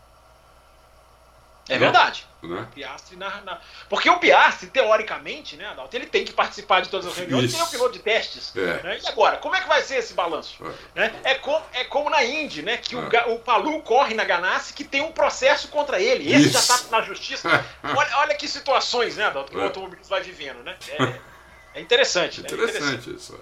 [1.69, 2.27] É verdade.
[2.43, 2.61] Né?
[2.61, 6.89] O Piastri na, na, Porque o Piastri, teoricamente, né, Adalto, ele tem que participar de
[6.89, 7.57] todas as reuniões, Isso.
[7.57, 8.53] tem o piloto de testes.
[8.57, 8.83] É.
[8.83, 8.99] Né?
[9.03, 10.57] E agora, como é que vai ser esse balanço?
[10.97, 11.21] É, né?
[11.23, 12.79] é, com, é como na Indy, né?
[12.79, 12.99] Que é.
[12.99, 16.33] o, o Palu corre na Ganassi que tem um processo contra ele.
[16.33, 16.53] Esse Isso.
[16.53, 17.49] já está na justiça.
[17.85, 19.65] olha, olha que situações, né, Adalto, que o é.
[19.65, 20.77] automobilismo vai vivendo, né?
[20.89, 21.21] É,
[21.75, 22.41] é interessante.
[22.41, 22.79] Interessante, né?
[22.79, 23.39] interessante isso.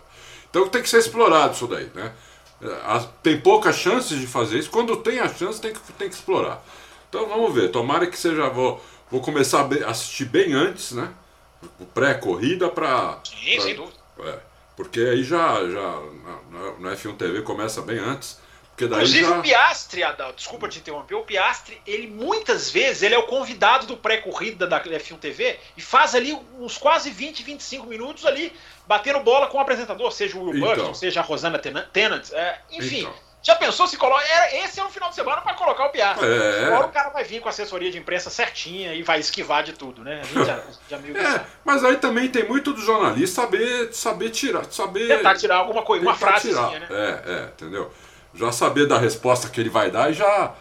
[0.48, 2.12] Então tem que ser explorado isso daí, né?
[3.22, 4.70] Tem poucas chances de fazer isso.
[4.70, 6.62] Quando tem a chance, tem que, tem que explorar.
[7.08, 8.48] Então vamos ver, tomara que seja.
[8.48, 11.10] Vou, vou começar a assistir bem antes, né?
[11.94, 13.20] Pré-corrida para.
[13.24, 13.98] Sim, pra, sem dúvida.
[14.20, 14.38] É,
[14.76, 16.02] porque aí já, já
[16.78, 18.38] na, F1 TV começa bem antes.
[18.84, 19.38] Inclusive já...
[19.38, 23.86] o Piastri, Adal, desculpa te interromper, o Piastri, ele muitas vezes ele é o convidado
[23.86, 28.52] do pré-corrida da F1 TV e faz ali uns quase 20, 25 minutos ali,
[28.86, 30.68] batendo bola com o apresentador, seja o Will então.
[30.68, 33.00] Burton, seja a Rosana Tennant, é, enfim.
[33.00, 33.30] Então.
[33.42, 34.22] Já pensou se coloca.
[34.52, 36.26] Esse é um final de semana para colocar o Piastri.
[36.26, 36.66] É.
[36.66, 39.72] Agora o cara vai vir com a assessoria de imprensa certinha e vai esquivar de
[39.72, 40.20] tudo, né?
[40.20, 44.30] A gente já, já meio é, mas aí também tem muito do jornalista saber, saber
[44.30, 44.64] tirar.
[44.70, 46.86] Saber Tentar tirar alguma coisa, uma frasezinha, né?
[46.90, 47.90] É, é, entendeu?
[48.34, 50.54] Já saber da resposta que ele vai dar e já.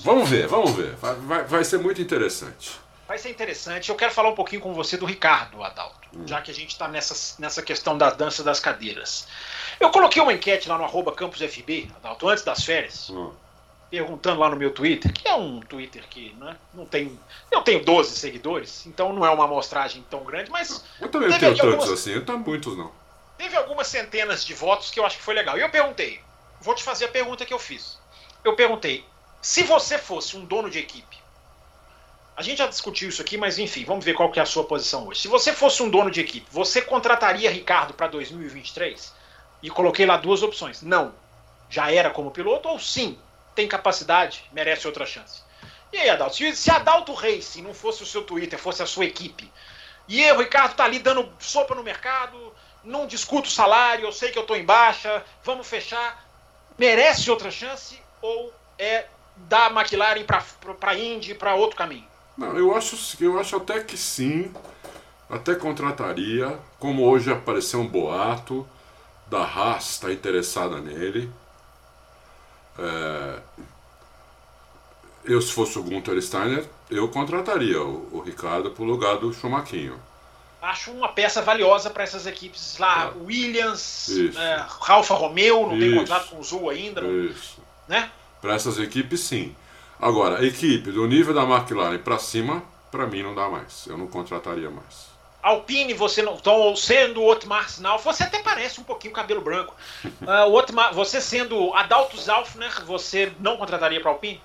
[0.00, 0.94] Vamos ver, vamos ver.
[0.96, 2.78] Vai, vai, vai ser muito interessante.
[3.10, 3.90] Vai ser interessante.
[3.90, 6.22] Eu quero falar um pouquinho com você do Ricardo, Adalto, hum.
[6.28, 9.26] já que a gente está nessa, nessa questão da dança das cadeiras.
[9.80, 13.32] Eu coloquei uma enquete lá no arroba campusfb, Adalto, antes das férias, hum.
[13.90, 17.18] perguntando lá no meu Twitter, que é um Twitter que né, não tem.
[17.50, 20.84] Eu tenho 12 seguidores, então não é uma amostragem tão grande, mas.
[21.00, 22.92] Eu também tenho tantos algumas, assim, eu tenho muitos não.
[23.36, 25.58] Teve algumas centenas de votos que eu acho que foi legal.
[25.58, 26.20] E eu perguntei,
[26.60, 27.98] vou te fazer a pergunta que eu fiz.
[28.44, 29.04] Eu perguntei,
[29.40, 31.18] se você fosse um dono de equipe,
[32.36, 34.64] a gente já discutiu isso aqui, mas enfim, vamos ver qual que é a sua
[34.64, 35.20] posição hoje.
[35.20, 39.14] Se você fosse um dono de equipe, você contrataria Ricardo para 2023?
[39.62, 40.80] E coloquei lá duas opções.
[40.80, 41.14] Não,
[41.68, 43.18] já era como piloto, ou sim,
[43.54, 45.42] tem capacidade, merece outra chance.
[45.92, 49.50] E aí, Adalto, se, Adalto Racing não fosse o seu Twitter, fosse a sua equipe,
[50.08, 52.52] e eu, Ricardo, tá ali dando sopa no mercado,
[52.82, 56.29] não discuto o salário, eu sei que eu tô em baixa, vamos fechar,
[56.80, 59.04] merece outra chance ou é
[59.36, 62.06] da McLaren para Indy, para outro caminho?
[62.38, 64.50] Não, eu acho, eu acho até que sim,
[65.28, 68.66] até contrataria, como hoje apareceu um boato,
[69.26, 71.30] da Haas está interessada nele.
[72.78, 73.38] É,
[75.26, 79.30] eu, se fosse o Gunther Steiner, eu contrataria o, o Ricardo para o lugar do
[79.34, 79.92] Schumacher.
[80.62, 83.12] Acho uma peça valiosa para essas equipes lá.
[83.14, 83.24] É.
[83.24, 85.86] Williams, é, Ralfa Romeo, não Isso.
[85.86, 87.00] tem contrato com o Zul ainda.
[87.00, 87.58] Isso.
[87.88, 88.10] Né?
[88.40, 89.54] Para essas equipes, sim.
[89.98, 93.86] Agora, equipe do nível da McLaren para cima, para mim não dá mais.
[93.86, 95.10] Eu não contrataria mais.
[95.42, 96.34] Alpine, você não.
[96.34, 99.74] Então, sendo o Otmar Sinal, você até parece um pouquinho cabelo branco.
[100.04, 104.40] Uh, o Otmar, você sendo Adalto Zalfner, você não contrataria para Alpine?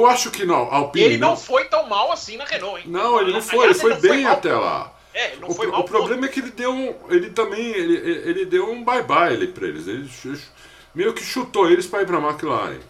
[0.00, 0.72] Eu, acho que não.
[0.72, 2.84] Alpine ele não, não foi tão mal assim na Renault, hein?
[2.88, 4.92] Não, ele não foi, Aliás, ele foi ele bem foi até lá.
[5.12, 5.80] É, ele não o, foi mal.
[5.80, 6.94] O problema é que ele deu um.
[7.08, 7.66] Ele também.
[7.66, 7.94] Ele,
[8.28, 9.86] ele deu um bye-bye ele, pra eles.
[9.86, 10.08] Ele
[10.94, 12.80] meio que chutou eles para ir pra McLaren.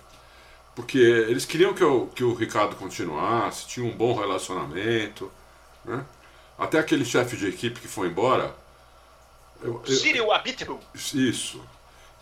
[0.74, 5.30] Porque eles queriam que, eu, que o Ricardo continuasse, tinha um bom relacionamento.
[5.84, 6.04] Né?
[6.58, 8.54] Até aquele chefe de equipe que foi embora.
[9.62, 10.78] Eu, eu, Cyril.
[10.94, 11.60] Isso.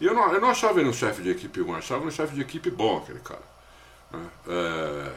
[0.01, 2.41] Eu não, eu não achava ele um chefe de equipe ruim, achava um chefe de
[2.41, 3.43] equipe bom aquele cara.
[4.13, 5.13] É,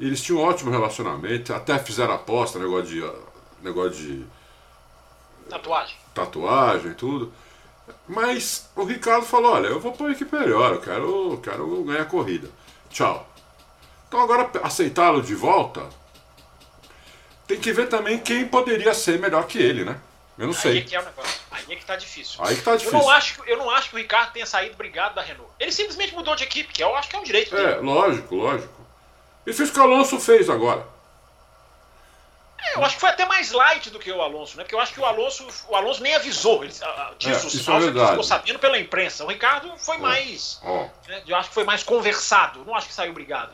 [0.00, 3.12] eles tinham um ótimo relacionamento, até fizeram aposta, negócio de.
[3.62, 4.26] negócio de.
[5.48, 5.96] Tatuagem.
[6.14, 7.32] Tatuagem e tudo.
[8.08, 11.84] Mas o Ricardo falou: olha, eu vou pôr uma equipe melhor, eu quero, eu quero
[11.84, 12.48] ganhar corrida.
[12.88, 13.28] Tchau.
[14.08, 15.88] Então agora aceitá-lo de volta
[17.46, 20.00] tem que ver também quem poderia ser melhor que ele, né?
[20.40, 20.72] Eu não sei.
[20.72, 21.40] Aí é que é o negócio.
[21.50, 22.42] Aí é que tá difícil.
[22.42, 22.98] Aí que tá difícil.
[22.98, 25.52] Eu não acho, eu não acho que o Ricardo tenha saído brigado da Renault.
[25.60, 27.72] Ele simplesmente mudou de equipe, que eu acho que é um direito dele.
[27.72, 28.80] É, lógico, lógico.
[29.46, 30.82] Ele fez o que o Alonso fez agora.
[32.58, 34.62] É, eu acho que foi até mais light do que o Alonso, né?
[34.62, 37.46] Porque eu acho que o Alonso, o Alonso nem avisou ele, uh, disso.
[37.46, 39.24] É, isso é ficou sabendo pela imprensa.
[39.24, 39.98] O Ricardo foi é.
[39.98, 40.58] mais.
[40.64, 40.88] Oh.
[41.06, 42.64] Né, eu acho que foi mais conversado.
[42.64, 43.52] Não acho que saiu brigado.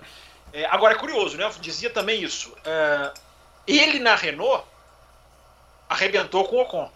[0.52, 1.44] É, agora é curioso, né?
[1.44, 2.50] Eu dizia também isso.
[2.50, 3.12] Uh,
[3.66, 4.64] ele na Renault
[5.88, 6.90] arrebentou com o Ocon.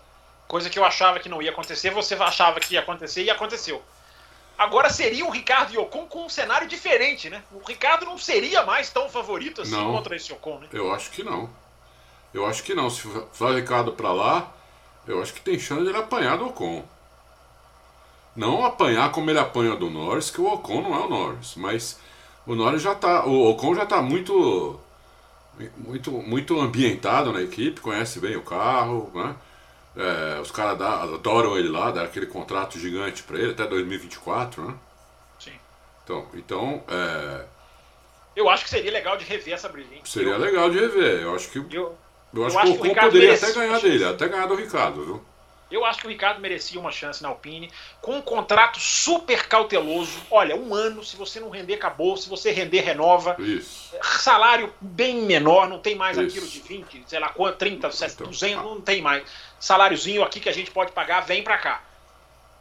[0.49, 3.83] Coisa que eu achava que não ia acontecer, você achava que ia acontecer e aconteceu.
[4.59, 7.43] Agora seria o Ricardo e o Ocon com um cenário diferente, né?
[7.53, 10.69] O Ricardo não seria mais tão favorito assim não, contra esse Ocon, né?
[10.73, 11.49] Eu acho que não.
[12.35, 12.91] Eu acho que não.
[12.91, 14.53] Se for o Ricardo para lá,
[15.07, 16.85] eu acho que tem chance de ele apanhar do Ocon.
[18.37, 21.99] Não apanhar como ele apanha do Norris, que o Ocon não é o Norris, mas
[22.47, 24.79] o Norris já tá, o Ocon já tá muito
[25.77, 29.35] muito, muito ambientado na equipe, conhece bem o carro, né?
[29.97, 34.75] É, os caras adoram ele lá, dá aquele contrato gigante para ele até 2024, né?
[35.39, 35.53] Sim.
[36.05, 37.45] Então, então é...
[38.37, 39.89] eu acho que seria legal de rever essa briga.
[40.05, 40.39] Seria eu...
[40.39, 41.23] legal de rever.
[41.23, 41.99] Eu acho que eu, eu,
[42.33, 45.25] eu acho, que o Ocon poderia até ganhar dele, até ganhar do Ricardo, viu?
[45.71, 47.71] Eu acho que o Ricardo merecia uma chance na Alpine,
[48.03, 50.21] com um contrato super cauteloso.
[50.29, 52.17] Olha, um ano, se você não render, acabou.
[52.17, 53.37] Se você render, renova.
[53.39, 53.95] Isso.
[54.03, 56.27] Salário bem menor, não tem mais Isso.
[56.27, 57.91] aquilo de 20, sei lá quanto, 30, então,
[58.27, 58.63] 200, tá.
[58.63, 59.23] não tem mais.
[59.61, 61.83] Saláriozinho aqui que a gente pode pagar, vem pra cá.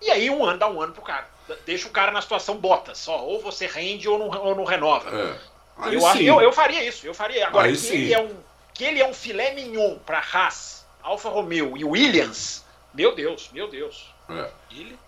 [0.01, 1.28] E aí, um ano, dá um ano pro cara.
[1.66, 3.26] Deixa o cara na situação bota só.
[3.26, 5.10] Ou você rende ou não, ou não renova.
[5.10, 5.95] É.
[5.95, 7.47] Eu, acho, eu, eu, faria isso, eu faria.
[7.47, 8.36] Agora, que ele, é um,
[8.74, 13.67] que ele é um filé mignon pra Haas, Alfa Romeo e Williams meu Deus, meu
[13.67, 14.13] Deus.
[14.29, 14.49] É.
[14.71, 14.99] Ele,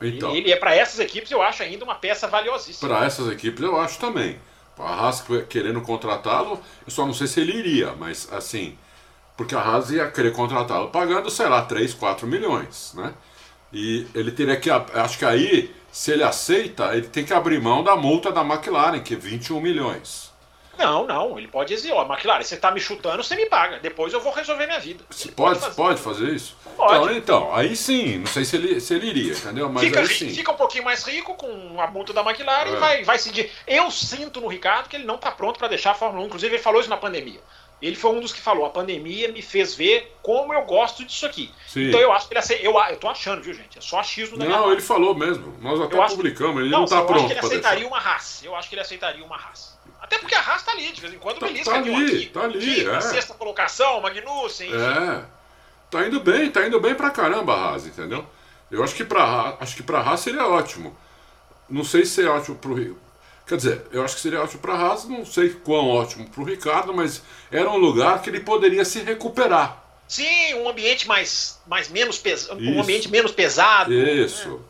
[0.00, 2.88] então, ele, ele é para essas equipes, eu acho ainda uma peça valiosíssima.
[2.88, 4.38] Para essas equipes, eu acho também.
[4.78, 8.78] A Haas querendo contratá-lo, eu só não sei se ele iria, mas assim,
[9.36, 13.12] porque a Haas ia querer contratá-lo pagando, sei lá, 3, 4 milhões, né?
[13.72, 17.84] E ele teria que, acho que aí, se ele aceita, ele tem que abrir mão
[17.84, 20.29] da multa da McLaren, que é 21 milhões.
[20.80, 23.78] Não, não, ele pode dizer, ó, McLaren, você tá me chutando, você me paga.
[23.80, 25.04] Depois eu vou resolver minha vida.
[25.08, 25.74] Pode, pode fazer.
[25.76, 26.34] pode, fazer.
[26.34, 26.56] isso?
[26.74, 26.94] Pode.
[26.94, 29.68] Então, então, aí sim, não sei se ele, se ele iria, entendeu?
[29.68, 30.30] Mas fica, aí sim.
[30.30, 32.72] fica um pouquinho mais rico com a multa da McLaren é.
[32.72, 33.50] e vai, vai seguir.
[33.66, 36.26] Eu sinto no Ricardo que ele não tá pronto para deixar a Fórmula 1.
[36.26, 37.40] Inclusive, ele falou isso na pandemia.
[37.82, 41.24] Ele foi um dos que falou: a pandemia me fez ver como eu gosto disso
[41.24, 41.50] aqui.
[41.66, 41.88] Sim.
[41.88, 42.62] Então eu acho que ele aceita.
[42.62, 43.78] Eu, eu tô achando, viu, gente?
[43.78, 45.56] É só achismo da Não, ele falou mesmo.
[45.60, 47.20] Nós até eu publicamos, ele não, não tá eu pronto.
[47.20, 48.44] Eu acho que ele aceitaria uma raça.
[48.44, 49.79] Eu acho que ele aceitaria uma raça.
[50.10, 52.26] Até porque a Haas tá ali, de vez em quando tá, belisca tá ali, aqui.
[52.26, 53.00] Tá ali, é.
[53.00, 54.68] Sexta colocação, Magnussen.
[54.74, 55.24] É.
[55.88, 58.26] Tá indo bem, tá indo bem pra caramba a Haas, entendeu?
[58.72, 60.98] Eu acho que pra, acho que pra Haas seria ótimo.
[61.68, 62.98] Não sei se é ótimo pro Rio.
[63.46, 66.44] Quer dizer, eu acho que seria ótimo para Haas, não sei quão ótimo para o
[66.44, 69.80] Ricardo, mas era um lugar que ele poderia se recuperar.
[70.08, 73.94] Sim, um ambiente mais, mais menos pesado, um ambiente menos pesado.
[73.94, 74.60] Isso.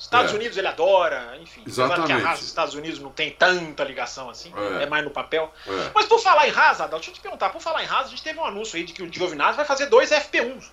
[0.00, 0.34] Estados é.
[0.34, 1.62] Unidos ele adora, enfim.
[1.66, 2.06] Exatamente.
[2.06, 5.52] que a Haas Estados Unidos não tem tanta ligação assim, é, é mais no papel.
[5.66, 5.90] É.
[5.94, 8.08] Mas por falar em Haas, Adal, deixa eu te perguntar, por falar em Haas, a
[8.08, 10.64] gente teve um anúncio aí de que o Giovinazzi vai fazer dois FP1s.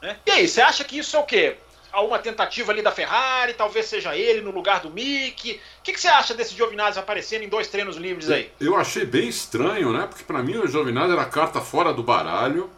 [0.00, 0.16] Né?
[0.24, 1.58] E aí, você acha que isso é o quê?
[1.92, 5.60] Uma tentativa ali da Ferrari, talvez seja ele no lugar do Mick.
[5.80, 8.50] O que, que você acha desse Giovinazzi aparecendo em dois treinos livres aí?
[8.58, 10.06] Eu achei bem estranho, né?
[10.06, 12.70] Porque para mim o Giovinazzi era carta fora do baralho.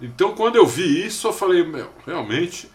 [0.00, 2.68] Então quando eu vi isso, eu falei, meu, realmente,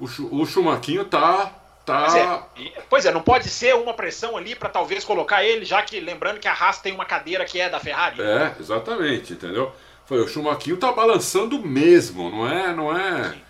[0.00, 0.06] o,
[0.42, 1.52] o Chumaquinho tá
[1.84, 2.00] Tá...
[2.00, 5.82] Pois, é, pois é, não pode ser uma pressão ali para talvez colocar ele, já
[5.82, 8.22] que lembrando que a Haas tem uma cadeira que é da Ferrari.
[8.22, 9.70] É, exatamente, entendeu?
[10.06, 13.42] Foi, o Schumacher tá balançando mesmo, não é, não é, sim,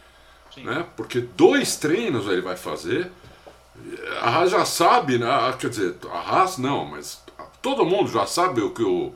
[0.52, 0.64] sim.
[0.64, 0.84] né?
[0.96, 3.08] Porque dois treinos ele vai fazer.
[4.20, 5.28] A Haas já sabe, né?
[5.56, 7.22] quer dizer, a Haas não, mas
[7.62, 9.12] todo mundo já sabe o que o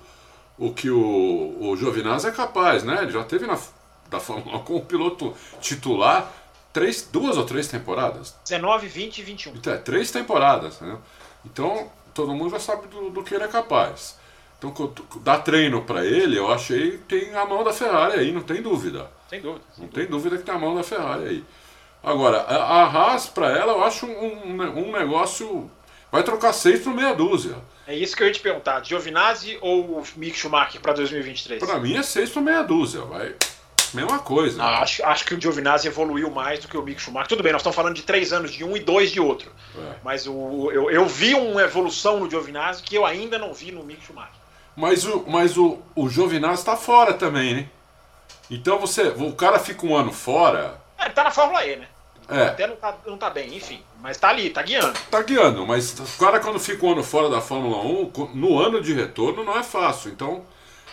[0.58, 3.02] o que o, o Giovinazzi é capaz, né?
[3.02, 3.56] Ele já teve na
[4.10, 6.32] da Fórmula 1 como piloto titular
[6.72, 8.34] três, duas ou três temporadas.
[8.44, 9.52] 19, 20 e 21.
[9.54, 10.96] Então, é, três temporadas, né?
[11.44, 14.16] Então, todo mundo já sabe do, do que ele é capaz.
[14.58, 18.42] Então, dar treino para ele, eu achei que tem a mão da Ferrari aí, não
[18.42, 19.08] tem dúvida.
[19.30, 19.64] Sem dúvida.
[19.72, 20.00] Sem não dúvida.
[20.00, 21.44] tem dúvida que tem a mão da Ferrari aí.
[22.02, 25.70] Agora, a, Haas, para ela, eu acho um, um, um negócio.
[26.10, 27.56] Vai trocar seis por meia dúzia.
[27.86, 28.84] É isso que eu ia te perguntar.
[28.84, 31.62] Giovinazzi ou Mick Schumacher para 2023?
[31.64, 33.02] Para mim é seis por meia dúzia.
[33.02, 33.34] Vai.
[33.94, 34.62] Mesma coisa.
[34.62, 37.28] Ah, acho, acho que o Giovinazzi evoluiu mais do que o Mick Schumacher.
[37.28, 39.50] Tudo bem, nós estamos falando de três anos de um e dois de outro.
[39.76, 39.94] É.
[40.04, 43.82] Mas o, eu, eu vi uma evolução no Giovinazzi que eu ainda não vi no
[43.82, 44.32] Mick Schumacher.
[44.76, 47.68] Mas o, mas o, o Giovinazzi está fora também, né?
[48.50, 50.80] Então você, o cara fica um ano fora.
[50.98, 51.88] É, ele tá na Fórmula E, né?
[52.28, 52.42] É.
[52.48, 53.82] Até não tá, não tá bem, enfim.
[54.00, 54.92] Mas tá ali, tá guiando.
[55.10, 58.82] Tá guiando, mas o cara quando fica um ano fora da Fórmula 1, no ano
[58.82, 60.10] de retorno não é fácil.
[60.10, 60.44] Então,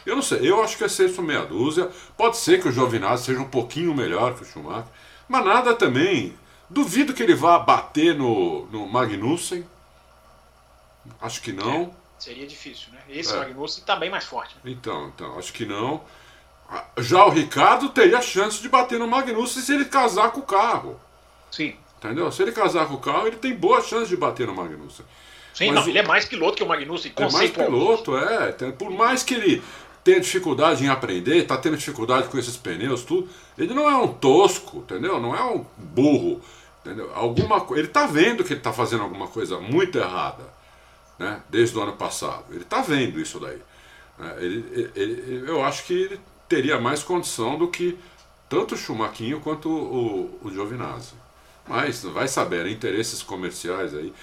[0.06, 1.90] eu não sei, eu acho que é sexto meia dúzia.
[2.16, 4.92] Pode ser que o Giovinazzi seja um pouquinho melhor que o Schumacher,
[5.28, 6.34] mas nada também.
[6.70, 9.66] Duvido que ele vá bater no, no Magnussen.
[11.22, 11.84] Acho que não.
[11.84, 13.00] É, seria difícil, né?
[13.08, 13.38] Esse é.
[13.38, 14.56] Magnussen tá bem mais forte.
[14.56, 14.72] Né?
[14.72, 16.02] Então, então, acho que não.
[16.98, 21.00] Já o Ricardo teria chance de bater no Magnussen se ele casar com o carro.
[21.52, 21.76] Sim.
[21.98, 22.32] Entendeu?
[22.32, 25.06] Se ele casar com o carro, ele tem boa chance de bater no Magnussen.
[25.54, 28.52] Sim, Mas não, ele é mais piloto que o Magnussen, É mais piloto, é.
[28.78, 29.64] Por mais que ele
[30.06, 33.28] tem dificuldade em aprender, está tendo dificuldade com esses pneus, tudo.
[33.58, 35.20] Ele não é um tosco, entendeu?
[35.20, 36.40] Não é um burro,
[36.86, 37.12] entendeu?
[37.16, 40.44] Alguma ele está vendo que ele está fazendo alguma coisa muito errada,
[41.18, 41.42] né?
[41.50, 43.58] Desde o ano passado, ele está vendo isso daí.
[44.20, 44.36] Né?
[44.42, 47.98] Ele, ele, eu acho que ele teria mais condição do que
[48.48, 51.16] tanto o Schumacher quanto o, o, o Giovinazzi.
[51.68, 54.14] Mas vai saber, interesses comerciais aí.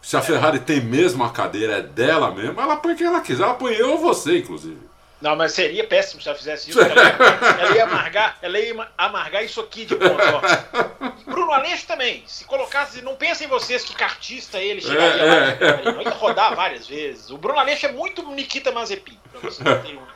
[0.00, 3.42] Se a Ferrari tem mesmo a cadeira, é dela mesmo, ela põe quem ela quiser,
[3.42, 4.91] ela põe eu ou você, inclusive.
[5.22, 6.80] Não, mas seria péssimo se ela fizesse isso.
[6.80, 10.20] Ela ia, ela ia amargar, ela ia amargar isso aqui de ponto.
[10.20, 11.30] Ó.
[11.30, 12.24] Bruno Aleixo também.
[12.26, 15.46] Se colocasse, não pensem vocês que cartista ele chegaria é, lá.
[15.46, 15.88] É.
[15.88, 17.30] Ele ia rodar várias vezes.
[17.30, 20.11] O Bruno Aleixo é muito Nikita Mazepin, pra você ter um.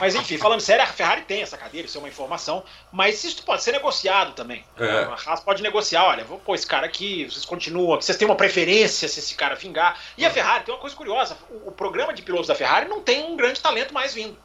[0.00, 3.42] Mas enfim, falando sério, a Ferrari tem essa cadeira, isso é uma informação, mas isso
[3.44, 4.64] pode ser negociado também.
[4.78, 5.04] É.
[5.04, 8.34] A Haas pode negociar, olha, vou pôr esse cara aqui, vocês continuam, vocês têm uma
[8.34, 9.98] preferência se esse cara vingar.
[10.16, 13.00] E a Ferrari tem uma coisa curiosa, o, o programa de pilotos da Ferrari não
[13.00, 14.36] tem um grande talento mais vindo.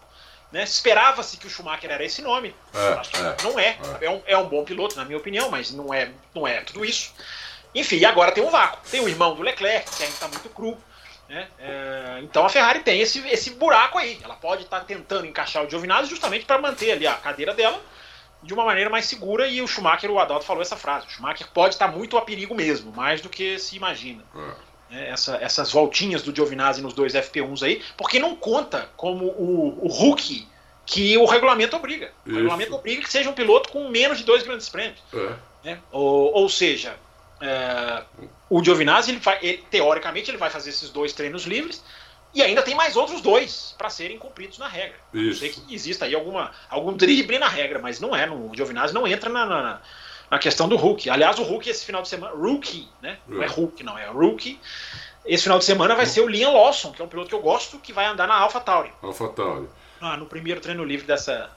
[0.51, 0.63] Né?
[0.63, 2.55] Esperava-se que o Schumacher era esse nome.
[2.73, 3.77] É, é, não é.
[4.01, 4.05] É.
[4.05, 4.09] é.
[4.09, 7.13] um, é um bom piloto, na minha opinião, mas não é, não é tudo isso.
[7.75, 8.79] Enfim, e agora tem um vácuo.
[8.89, 10.77] Tem o irmão do Leclerc, que ainda está muito cru.
[11.29, 11.47] Né?
[11.59, 14.17] É, então a Ferrari tem esse, esse buraco aí.
[14.23, 17.81] Ela pode estar tá tentando encaixar o Giovinazzi justamente para manter ali a cadeira dela
[18.41, 19.47] de uma maneira mais segura.
[19.47, 22.21] E o Schumacher, o Adalto falou essa frase: o Schumacher pode estar tá muito a
[22.21, 24.23] perigo mesmo, mais do que se imagina.
[24.89, 24.97] É.
[24.97, 25.09] é.
[25.09, 29.87] essa, essas voltinhas do Giovinazzi nos dois FP1s aí, porque não conta como o, o
[29.87, 30.47] Hulk
[30.85, 32.13] que o regulamento obriga.
[32.25, 32.37] O Isso.
[32.37, 35.03] regulamento obriga que seja um piloto com menos de dois grandes prêmios.
[35.13, 35.35] É.
[35.65, 35.79] Né?
[35.91, 36.95] Ou, ou seja,
[37.39, 38.03] é,
[38.49, 41.83] o Giovinazzi, ele vai, ele, teoricamente, ele vai fazer esses dois treinos livres
[42.33, 44.97] e ainda tem mais outros dois para serem cumpridos na regra.
[45.13, 45.39] Isso.
[45.39, 48.25] Sei que exista aí alguma, algum drible na regra, mas não é.
[48.25, 49.81] No, o Giovinazzi não entra na, na,
[50.29, 51.09] na, questão do Hulk.
[51.09, 52.35] Aliás, o Hulk esse final de semana.
[52.35, 53.17] Rookie, né?
[53.27, 54.59] Não é Hulk, não, é Rookie.
[55.25, 57.41] Esse final de semana vai ser o Liam Lawson, que é um piloto que eu
[57.41, 58.91] gosto, que vai andar na Alpha Tauri.
[59.01, 59.67] Alpha Tauri.
[59.99, 61.49] Ah, no primeiro treino livre dessa.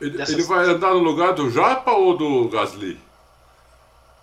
[0.00, 3.00] Ele, ele vai andar no lugar do Japa ou do Gasly?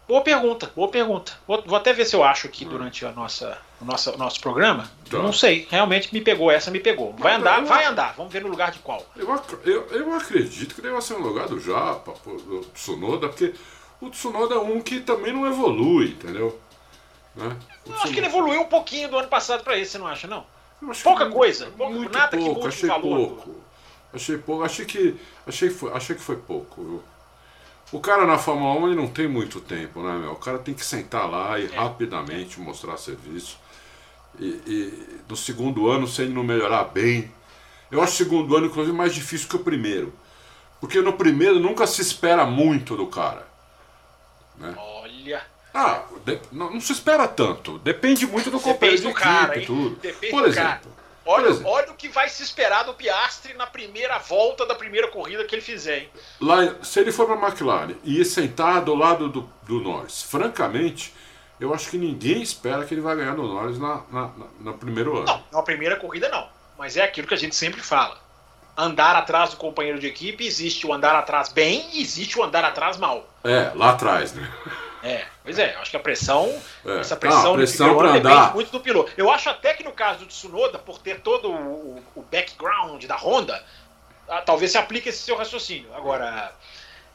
[0.08, 1.34] Boa pergunta, boa pergunta.
[1.48, 4.90] Vou, vou, até ver se eu acho aqui durante a nossa, o nosso, nosso programa.
[5.10, 5.18] Tá.
[5.18, 7.14] Não sei, realmente me pegou, essa me pegou.
[7.14, 9.04] Vai andar, eu, vai andar, vamos ver no lugar de qual.
[9.16, 9.28] Eu,
[9.64, 13.56] eu, eu acredito que deve ser um lugar do Japa, do Tsunoda, porque
[14.00, 16.60] o Tsunoda é um que também não evolui, entendeu?
[17.36, 17.58] Né?
[17.88, 20.28] Eu acho que ele evoluiu um pouquinho do ano passado para esse, você não acha,
[20.28, 20.46] não?
[21.04, 23.28] Pouca coisa, pouca, nada pouco, que mude achei o valor.
[23.28, 23.56] Pouco.
[24.14, 27.04] Achei pouco, achei que, achei, foi, achei que foi pouco.
[27.96, 30.34] O cara na Fórmula 1 ele não tem muito tempo, né, meu?
[30.34, 31.78] O cara tem que sentar lá e é.
[31.78, 33.58] rapidamente mostrar serviço.
[34.38, 37.32] E, e, no segundo ano, se ele não melhorar bem.
[37.90, 40.14] Eu acho o segundo ano, inclusive, mais difícil que o primeiro.
[40.82, 43.48] Porque no primeiro nunca se espera muito do cara.
[44.58, 44.76] Né?
[44.78, 45.42] Olha.
[45.74, 47.80] Ah, de, não, não, se espera tanto.
[47.80, 49.96] Depende muito do companheiro de equipe e tudo.
[50.02, 50.92] Depende Por exemplo.
[51.26, 55.44] Olha, olha o que vai se esperar do Piastri na primeira volta da primeira corrida
[55.44, 56.00] que ele fizer.
[56.00, 56.10] Hein?
[56.40, 60.22] Lá, se ele for para a McLaren e ir sentar do lado do, do Norris,
[60.22, 61.14] francamente,
[61.60, 64.74] eu acho que ninguém espera que ele vai ganhar do Norris na, na, na, na
[64.74, 65.26] primeiro ano.
[65.26, 66.48] Não, na primeira corrida não.
[66.78, 68.25] Mas é aquilo que a gente sempre fala.
[68.78, 72.66] Andar atrás do companheiro de equipe, existe o andar atrás bem e existe o andar
[72.66, 73.26] atrás mal.
[73.44, 74.52] É, lá atrás, né?
[75.02, 77.00] É, pois é, eu acho que a pressão, É.
[77.00, 78.54] essa pressão, Ah, pressão andar.
[78.54, 79.12] muito do piloto.
[79.16, 83.16] Eu acho até que no caso do Tsunoda, por ter todo o, o background da
[83.16, 83.64] Honda,
[84.46, 85.88] talvez se aplique esse seu raciocínio.
[85.96, 86.52] Agora,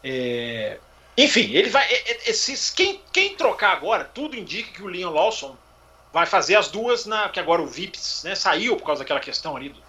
[0.05, 0.79] é,
[1.19, 1.85] enfim, ele vai.
[1.85, 5.57] é, é, Esses, quem, quem trocar agora, tudo indica que o Liam Lawson
[6.13, 9.57] vai fazer as duas, na, que agora o Vips né, saiu por causa daquela questão
[9.57, 9.81] ali do,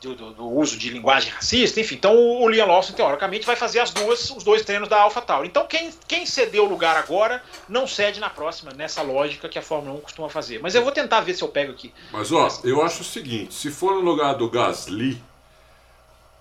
[0.00, 1.96] do, do- do uso de linguagem racista, enfim.
[1.96, 5.48] Então o Liam Lawson, teoricamente, vai fazer as duas, os dois treinos da AlphaTauri.
[5.48, 9.62] Então quem, quem cedeu o lugar agora não cede na próxima, nessa lógica que a
[9.62, 10.60] Fórmula 1 costuma fazer.
[10.62, 11.92] Mas eu vou tentar ver se eu pego aqui.
[12.12, 15.20] Mas ó, eu acho o seguinte, se for no lugar do Gasly,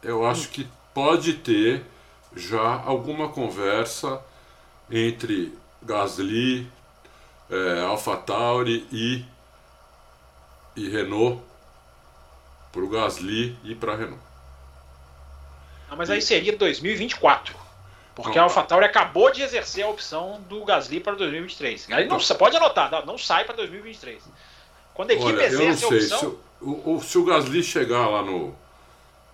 [0.03, 1.83] eu acho que pode ter
[2.35, 4.21] já alguma conversa
[4.91, 5.51] entre
[5.81, 6.67] Gasly,
[7.49, 9.25] é, AlphaTauri e,
[10.75, 11.41] e Renault
[12.77, 14.21] para o Gasly e para a Renault.
[15.89, 17.55] Ah, mas aí seria 2024.
[18.13, 18.41] Porque Não.
[18.41, 21.87] a AlphaTauri acabou de exercer a opção do Gasly para 2023.
[21.91, 24.21] Aí não, você pode anotar, não, não sai para 2023.
[24.93, 26.19] Quando a equipe Olha, eu não exerce a sei, opção.
[26.19, 26.25] se
[26.61, 28.55] o, o- se o Gasly chegar lá no,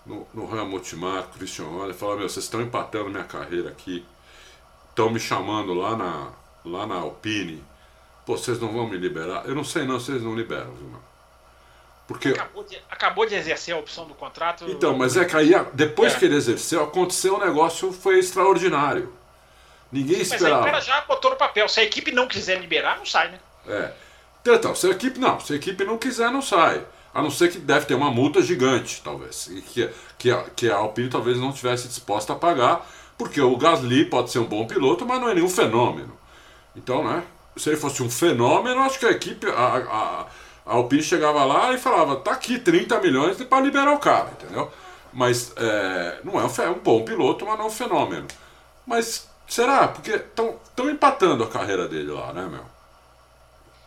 [0.06, 4.04] no, no Helmut Marko, Christian Horner, e falar, meu, vocês estão empatando minha carreira aqui,
[4.90, 6.28] estão me chamando lá na,
[6.64, 7.62] lá na Alpine,
[8.26, 9.44] pô, vocês não vão me liberar?
[9.46, 11.13] Eu não sei não, vocês não liberam, viu, não.
[12.06, 14.66] Porque, Acabou de, acabou de exercer a opção do contrato.
[14.68, 16.18] então, mas é que aí, depois É.
[16.18, 19.10] que ele exerceu, aconteceu um negócio, foi extraordinário.
[19.90, 20.64] Ninguém Mas aí o esperava.
[20.64, 21.68] cara já botou no papel.
[21.68, 23.38] Se a equipe não quiser liberar, não sai, né?
[23.66, 23.92] É.
[24.46, 26.84] Então, se a equipe não, se a equipe não quiser, não sai.
[27.14, 29.46] A não ser que deve ter uma multa gigante, talvez.
[29.46, 29.88] E que,
[30.18, 32.84] que, a, que a Alpine talvez não estivesse disposta a pagar,
[33.16, 36.18] porque o Gasly pode ser um bom piloto, mas não é nenhum fenômeno.
[36.76, 37.22] Então, né?
[37.56, 40.26] Se ele fosse um fenômeno, acho que a equipe, a, a,
[40.66, 44.72] a Alpine chegava lá e falava: tá aqui 30 milhões para liberar o cara, entendeu?
[45.12, 48.26] Mas é, não é um, é um bom piloto, mas não é um fenômeno.
[48.86, 49.88] Mas será?
[49.88, 50.58] Porque estão
[50.90, 52.64] empatando a carreira dele lá, né, meu?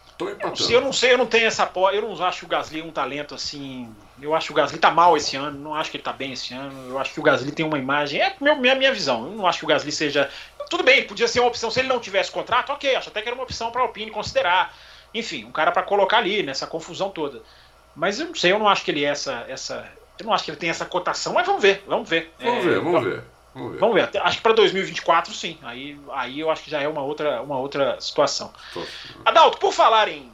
[0.07, 0.57] Estão empatando.
[0.57, 1.89] Se eu não sei, eu não tenho essa po...
[1.91, 3.93] Eu não acho o Gasly um talento assim.
[4.19, 5.59] Eu acho que o Gasly tá mal esse ano.
[5.59, 6.89] Não acho que ele tá bem esse ano.
[6.89, 8.21] Eu acho que o Gasly tem uma imagem.
[8.21, 9.25] É meu, minha, minha visão.
[9.25, 10.29] Eu não acho que o Gasly seja.
[10.69, 11.69] Tudo bem, podia ser uma opção.
[11.69, 12.95] Se ele não tivesse contrato, ok.
[12.95, 14.73] Acho até que era uma opção para a Alpine considerar.
[15.13, 17.41] Enfim, um cara para colocar ali nessa confusão toda.
[17.95, 19.45] Mas eu não sei, eu não acho que ele é essa.
[19.47, 22.33] essa eu não acho que ele tem essa cotação, mas vamos ver, vamos ver.
[22.39, 23.23] Vamos É, ver, vamos ver.
[23.53, 23.79] Vamos ver.
[23.79, 24.21] Vamos ver.
[24.21, 25.57] Acho que para 2024, sim.
[25.63, 28.53] Aí, aí eu acho que já é uma outra, uma outra situação.
[29.25, 30.31] Adalto, por falar em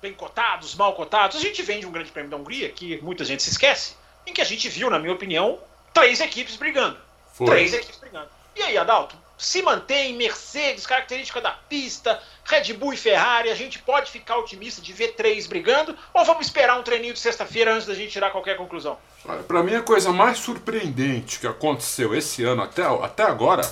[0.00, 3.24] bem cotados, mal cotados, a gente vem de um grande prêmio da Hungria, que muita
[3.24, 3.96] gente se esquece,
[4.26, 5.58] em que a gente viu, na minha opinião,
[5.94, 6.98] três equipes brigando.
[7.32, 7.46] Foi.
[7.46, 8.28] Três equipes brigando.
[8.56, 13.78] E aí, Adalto, se mantém Mercedes, característica da pista, Red Bull e Ferrari, a gente
[13.80, 17.86] pode ficar otimista de ver três brigando, ou vamos esperar um treininho de sexta-feira antes
[17.86, 18.98] da gente tirar qualquer conclusão?
[19.24, 23.62] Olha, pra mim a coisa mais surpreendente que aconteceu esse ano até, até agora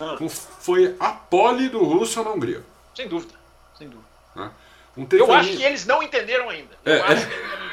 [0.00, 0.16] Ah.
[0.60, 2.62] foi a pole do Russell na Hungria.
[2.94, 3.34] Sem dúvida,
[3.76, 4.08] sem dúvida.
[4.36, 4.50] né?
[5.12, 6.76] Eu acho que eles não entenderam ainda.
[6.84, 7.26] É, Eu acho é.
[7.26, 7.67] que eles.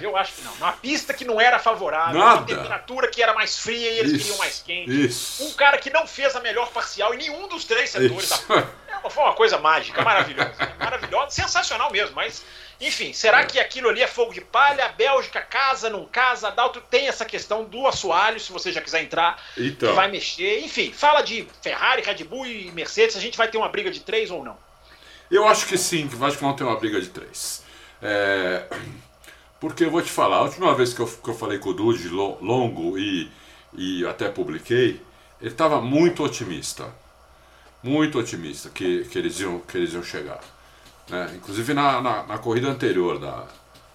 [0.00, 0.52] Eu acho que não.
[0.54, 2.36] Uma pista que não era favorável, Nada.
[2.40, 5.04] uma temperatura que era mais fria e eles Isso, queriam mais quente.
[5.06, 5.44] Isso.
[5.44, 8.36] Um cara que não fez a melhor parcial em nenhum dos três setores da
[9.04, 10.52] é foi uma coisa mágica, maravilhosa.
[10.78, 12.42] maravilhosa, sensacional mesmo, mas.
[12.80, 14.86] Enfim, será que aquilo ali é fogo de palha?
[14.86, 16.48] A Bélgica casa, não casa?
[16.48, 19.90] Adalto tem essa questão do assoalho, se você já quiser entrar, Então.
[19.90, 20.60] que vai mexer.
[20.64, 24.00] Enfim, fala de Ferrari, Red Bull e Mercedes, a gente vai ter uma briga de
[24.00, 24.56] três ou não?
[25.30, 27.62] Eu acho que sim, que acho que vão ter uma briga de três.
[28.02, 28.64] É,
[29.62, 31.72] Porque eu vou te falar, a última vez que eu, que eu falei com o
[31.72, 33.30] Dude lo- longo e,
[33.72, 35.00] e até publiquei,
[35.40, 36.92] ele estava muito otimista.
[37.80, 40.40] Muito otimista que, que, eles, iam, que eles iam chegar.
[41.08, 41.32] né?
[41.36, 43.46] Inclusive na, na, na corrida anterior da,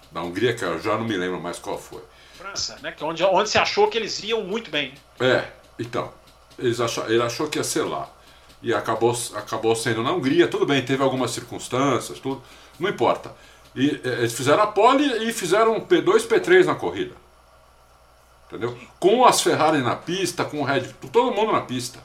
[0.10, 2.02] da Hungria, que eu já não me lembro mais qual foi.
[2.38, 2.94] França, né?
[2.94, 4.94] Que é onde, onde se achou que eles iam muito bem.
[5.20, 6.14] É, então,
[6.58, 8.10] eles achou, ele achou que ia ser lá.
[8.64, 12.42] E acabou, acabou sendo na Hungria, tudo bem, teve algumas circunstâncias, tudo,
[12.80, 13.36] não importa.
[13.78, 17.16] E eh, eles fizeram a pole e fizeram um P2, P3 na corrida.
[18.48, 18.78] Entendeu?
[19.00, 22.00] Com as Ferrari na pista, com o Red Bull, todo mundo na pista.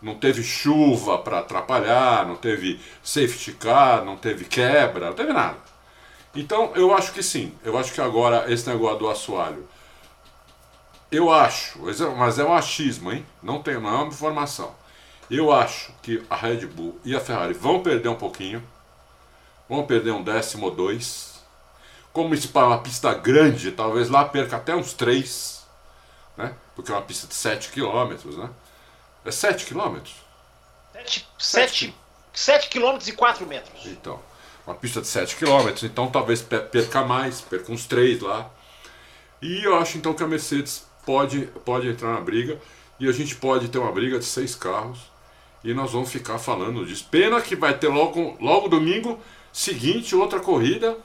[0.00, 5.58] Não teve chuva para atrapalhar, não teve safety car, não teve quebra, não teve nada.
[6.34, 7.52] Então, eu acho que sim.
[7.64, 9.68] Eu acho que agora esse negócio do assoalho
[11.10, 13.26] eu acho, mas é- mas é um achismo, hein?
[13.42, 14.72] Não, tem, não é uma informação.
[15.30, 18.62] Eu acho que a Red Bull e a Ferrari vão perder um pouquinho.
[19.70, 21.40] Vão perder um décimo ou dois.
[22.12, 25.64] Como isso para uma pista grande, talvez lá perca até uns três.
[26.36, 26.52] Né?
[26.74, 28.50] Porque é uma pista de 7 km, né?
[29.24, 29.96] É 7 km?
[32.34, 33.86] 7 km e 4 metros.
[33.86, 34.20] Então,
[34.66, 38.50] uma pista de 7 km, então talvez pe- perca mais, perca uns 3 lá.
[39.40, 42.58] E eu acho então que a Mercedes pode, pode entrar na briga
[42.98, 44.98] e a gente pode ter uma briga de seis carros
[45.64, 47.06] e nós vamos ficar falando disso.
[47.10, 49.18] Pena que vai ter logo, logo domingo
[49.52, 50.96] seguinte outra corrida,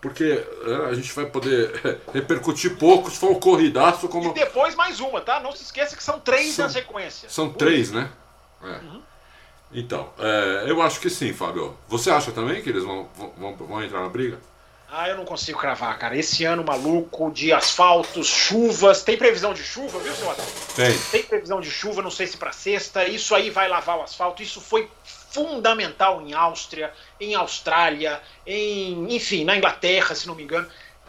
[0.00, 4.30] porque é, a gente vai poder repercutir pouco se for um corridaço como.
[4.30, 5.40] E depois mais uma, tá?
[5.40, 7.30] Não se esqueça que são três são, na sequência.
[7.30, 8.10] São três, né?
[8.62, 8.84] É.
[8.84, 9.02] Uhum.
[9.74, 11.76] Então, é, eu acho que sim, Fábio.
[11.88, 14.38] Você acha também que eles vão, vão, vão entrar na briga?
[14.94, 16.14] Ah, eu não consigo cravar, cara.
[16.14, 19.02] Esse ano maluco de asfaltos, chuvas.
[19.02, 20.44] Tem previsão de chuva, viu, seu Adão?
[20.76, 20.98] Tem.
[21.10, 23.08] Tem previsão de chuva, não sei se para sexta.
[23.08, 24.42] Isso aí vai lavar o asfalto.
[24.42, 24.90] Isso foi
[25.32, 30.68] fundamental em Áustria, em Austrália, em, enfim, na Inglaterra, se não me engano.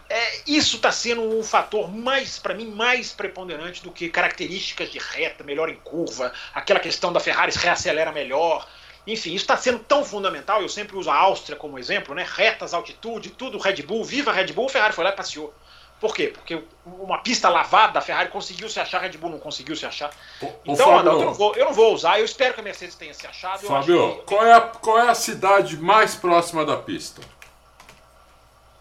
[0.09, 4.99] É, isso está sendo um fator mais, para mim, mais preponderante do que características de
[4.99, 8.67] reta, melhor em curva, aquela questão da Ferrari reacelera melhor.
[9.05, 12.25] Enfim, isso está sendo tão fundamental, eu sempre uso a Áustria como exemplo, né?
[12.27, 15.53] Retas, altitude, tudo Red Bull, viva Red Bull, Ferrari foi lá e passeou.
[16.03, 16.33] Por quê?
[16.35, 19.85] Porque uma pista lavada, a Ferrari conseguiu se achar, a Red Bull não conseguiu se
[19.85, 20.11] achar.
[20.41, 22.95] O, então, Fábio, eu, não vou, eu não vou usar, eu espero que a Mercedes
[22.95, 23.65] tenha se achado.
[23.65, 24.23] Fábio, que...
[24.23, 27.21] qual, é a, qual é a cidade mais próxima da pista?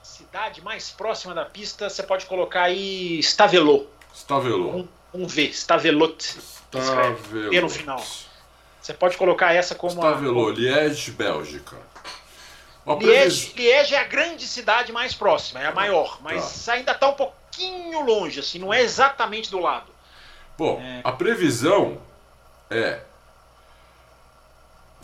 [0.02, 3.86] Cidade mais próxima da pista, você pode colocar aí Stavelot.
[4.12, 4.88] Stavelot.
[5.14, 6.24] Um, um V, Stavelot.
[6.72, 7.60] Stavelot.
[7.60, 8.04] no final.
[8.80, 10.54] Você pode colocar essa como Stavelot, a...
[10.60, 11.76] Liège, Bélgica.
[12.86, 16.72] Liège, Liège é a grande cidade mais próxima, é a maior, mas tá.
[16.72, 19.92] ainda está um pouquinho longe, assim, não é exatamente do lado.
[20.58, 21.00] Bom, é...
[21.04, 22.00] a previsão
[22.70, 23.00] é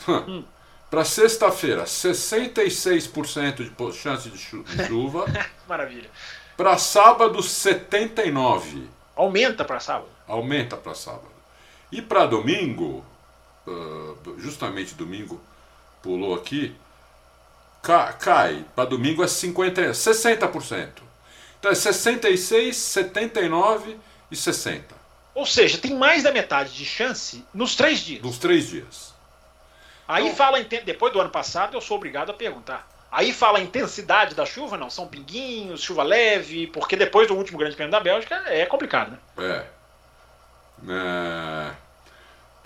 [0.08, 0.44] hum.
[0.90, 4.38] para sexta-feira 66% de chance de
[4.86, 5.26] chuva.
[5.68, 6.10] Maravilha.
[6.56, 8.88] Para sábado 79.
[9.14, 10.08] Aumenta para sábado.
[10.26, 11.30] Aumenta para sábado.
[11.92, 13.04] E para domingo
[14.38, 15.40] justamente domingo,
[16.02, 16.74] pulou aqui,
[17.82, 20.88] cai, para domingo é 50, 60%.
[21.58, 23.96] Então é 66, 79
[24.30, 24.94] e 60.
[25.34, 28.22] Ou seja, tem mais da metade de chance nos três dias.
[28.22, 29.14] Nos três dias.
[30.06, 32.88] Aí então, fala, depois do ano passado, eu sou obrigado a perguntar.
[33.10, 37.58] Aí fala a intensidade da chuva, não, são pinguinhos, chuva leve, porque depois do último
[37.58, 39.18] Grande Prêmio da Bélgica é complicado, né?
[39.38, 39.66] É.
[40.90, 41.70] é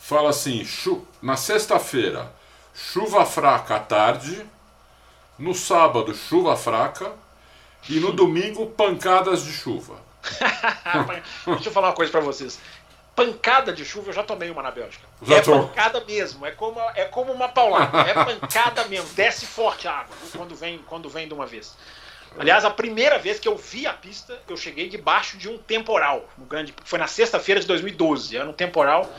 [0.02, 2.32] fala assim: chu na sexta-feira,
[2.74, 4.44] chuva fraca à tarde,
[5.42, 7.12] no sábado, chuva fraca,
[7.88, 9.96] e no domingo, pancadas de chuva.
[11.46, 12.60] Deixa eu falar uma coisa para vocês.
[13.16, 15.04] Pancada de chuva, eu já tomei uma na Bélgica.
[15.20, 15.66] Já é tô.
[15.66, 18.02] pancada mesmo, é como, é como uma paulada.
[18.02, 21.76] É pancada mesmo, desce forte a água quando vem, quando vem de uma vez.
[22.38, 26.26] Aliás, a primeira vez que eu vi a pista, eu cheguei debaixo de um temporal.
[26.38, 28.36] No grande, foi na sexta-feira de 2012.
[28.36, 29.10] Era um temporal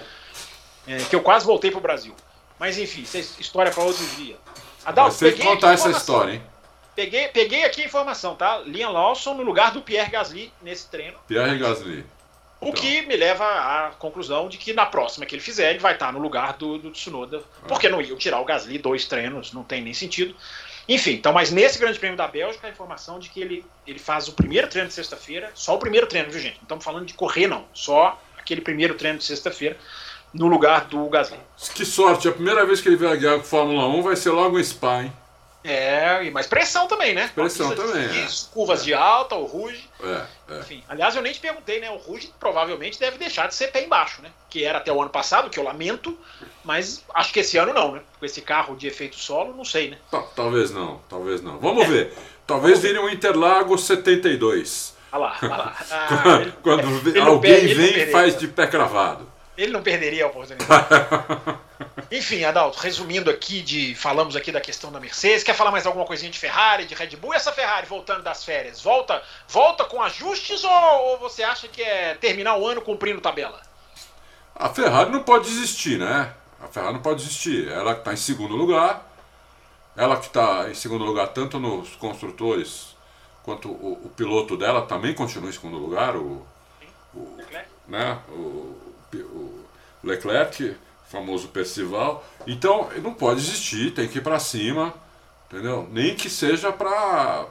[0.87, 2.15] é, que eu quase voltei pro Brasil.
[2.57, 4.37] Mas enfim, isso é história para outro dia.
[4.85, 6.43] Adalto, Você contar essa história, hein?
[6.95, 8.59] Peguei, peguei aqui a informação, tá?
[8.59, 11.17] Liam Lawson no lugar do Pierre Gasly nesse treino.
[11.27, 12.05] Pierre Gasly.
[12.61, 12.81] O então.
[12.81, 16.13] que me leva à conclusão de que na próxima que ele fizer, ele vai estar
[16.13, 17.41] no lugar do, do Tsunoda.
[17.63, 17.67] Ah.
[17.67, 20.35] Porque não iam tirar o Gasly dois treinos, não tem nem sentido.
[20.87, 24.27] Enfim, então, mas nesse Grande Prêmio da Bélgica, a informação de que ele, ele faz
[24.27, 26.57] o primeiro treino de sexta-feira, só o primeiro treino, viu, gente?
[26.57, 27.65] Não estamos falando de correr, não.
[27.73, 29.77] Só aquele primeiro treino de sexta-feira
[30.33, 31.37] no lugar do Gasly.
[31.75, 34.63] Que sorte, a primeira vez que ele guiar com Fórmula 1 vai ser logo em
[34.63, 35.13] Spa, hein?
[35.63, 37.31] É, e mais pressão também, né?
[37.33, 38.09] Pressão também.
[38.09, 38.27] De, é.
[38.51, 39.89] Curvas de alta, o Ruge.
[40.03, 40.59] É, é.
[40.59, 41.89] Enfim, aliás, eu nem te perguntei, né?
[41.89, 44.29] O Ruge provavelmente deve deixar de ser pé embaixo, né?
[44.49, 46.17] Que era até o ano passado, que eu lamento,
[46.65, 48.01] mas acho que esse ano não, né?
[48.19, 49.97] Com esse carro de efeito solo, não sei, né?
[50.35, 51.57] talvez não, talvez não.
[51.59, 51.87] Vamos é.
[51.87, 52.13] ver.
[52.45, 54.93] Talvez vire um Interlagos 72.
[55.13, 55.77] Olha lá, olha lá.
[55.91, 59.31] Ah, ele, Quando alguém vem e faz de pé cravado.
[59.57, 60.87] Ele não perderia a oportunidade.
[62.11, 65.43] Enfim, Adalto, resumindo aqui, de falamos aqui da questão da Mercedes.
[65.43, 67.33] Quer falar mais alguma coisinha de Ferrari, de Red Bull?
[67.33, 71.81] E essa Ferrari voltando das férias, volta, volta com ajustes ou, ou você acha que
[71.81, 73.61] é terminar o ano cumprindo tabela?
[74.55, 76.33] A Ferrari não pode desistir, né?
[76.61, 77.67] A Ferrari não pode desistir.
[77.67, 79.05] Ela que está em segundo lugar,
[79.95, 82.95] ela que está em segundo lugar tanto nos construtores
[83.43, 86.45] quanto o, o, piloto dela também continua em segundo lugar, o,
[87.13, 87.37] o
[87.87, 88.19] né?
[88.29, 88.82] O, o
[90.03, 90.75] Leclerc,
[91.09, 92.23] famoso Percival.
[92.47, 94.93] Então, não pode existir, tem que ir para cima,
[95.49, 95.87] entendeu?
[95.91, 97.47] Nem que seja para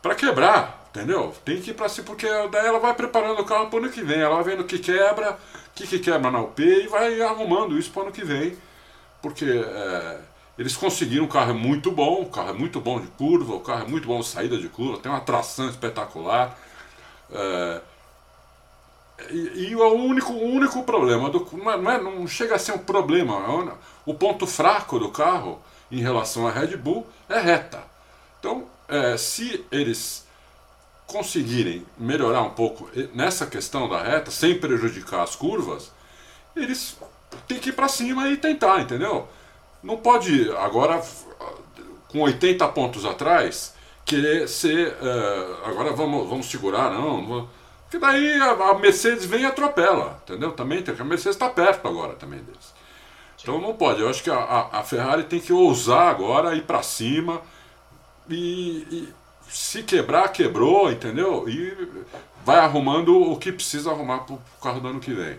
[0.00, 1.34] para quebrar, entendeu?
[1.44, 4.02] Tem que ir para cima, porque daí ela vai preparando o carro para ano que
[4.02, 4.20] vem.
[4.20, 7.76] Ela vai vendo o que quebra, o que, que quebra na UP e vai arrumando
[7.78, 8.56] isso para ano que vem.
[9.20, 10.20] Porque é,
[10.58, 13.84] eles conseguiram um carro muito bom, o carro é muito bom de curva, o carro
[13.84, 16.56] é muito bom de saída de curva, tem uma tração espetacular.
[17.30, 17.80] É,
[19.30, 22.78] e, e, o único, o único problema, do, não, é, não, chega a ser um
[22.78, 23.72] problema, é
[24.06, 25.60] o ponto fraco do carro
[25.90, 27.82] em relação à Red Bull é reta.
[28.38, 30.26] Então, é, se eles
[31.06, 35.90] conseguirem melhorar um pouco nessa questão da reta, sem prejudicar as curvas,
[36.54, 36.96] eles
[37.46, 39.26] tem que ir para cima e tentar, entendeu?
[39.82, 41.02] Não pode agora,
[42.08, 44.94] com 80 pontos atrás, querer ser.
[44.94, 47.48] Uh, agora vamos, vamos segurar, não.
[47.88, 50.52] Porque daí a, Mercedes vem e atropela, entendeu?
[50.52, 52.74] Também tem, a Mercedes está perto agora também deles.
[53.40, 54.02] Então não pode.
[54.02, 57.40] Eu acho que a, a Ferrari tem que ousar agora ir para cima
[58.28, 59.08] e, e,
[59.48, 61.48] se quebrar, quebrou, entendeu?
[61.48, 61.88] E
[62.44, 65.38] vai arrumando o que precisa arrumar para o carro do ano que vem.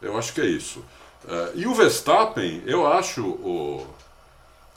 [0.00, 0.78] Eu acho que é isso.
[1.24, 3.86] Uh, e o Verstappen, eu acho, o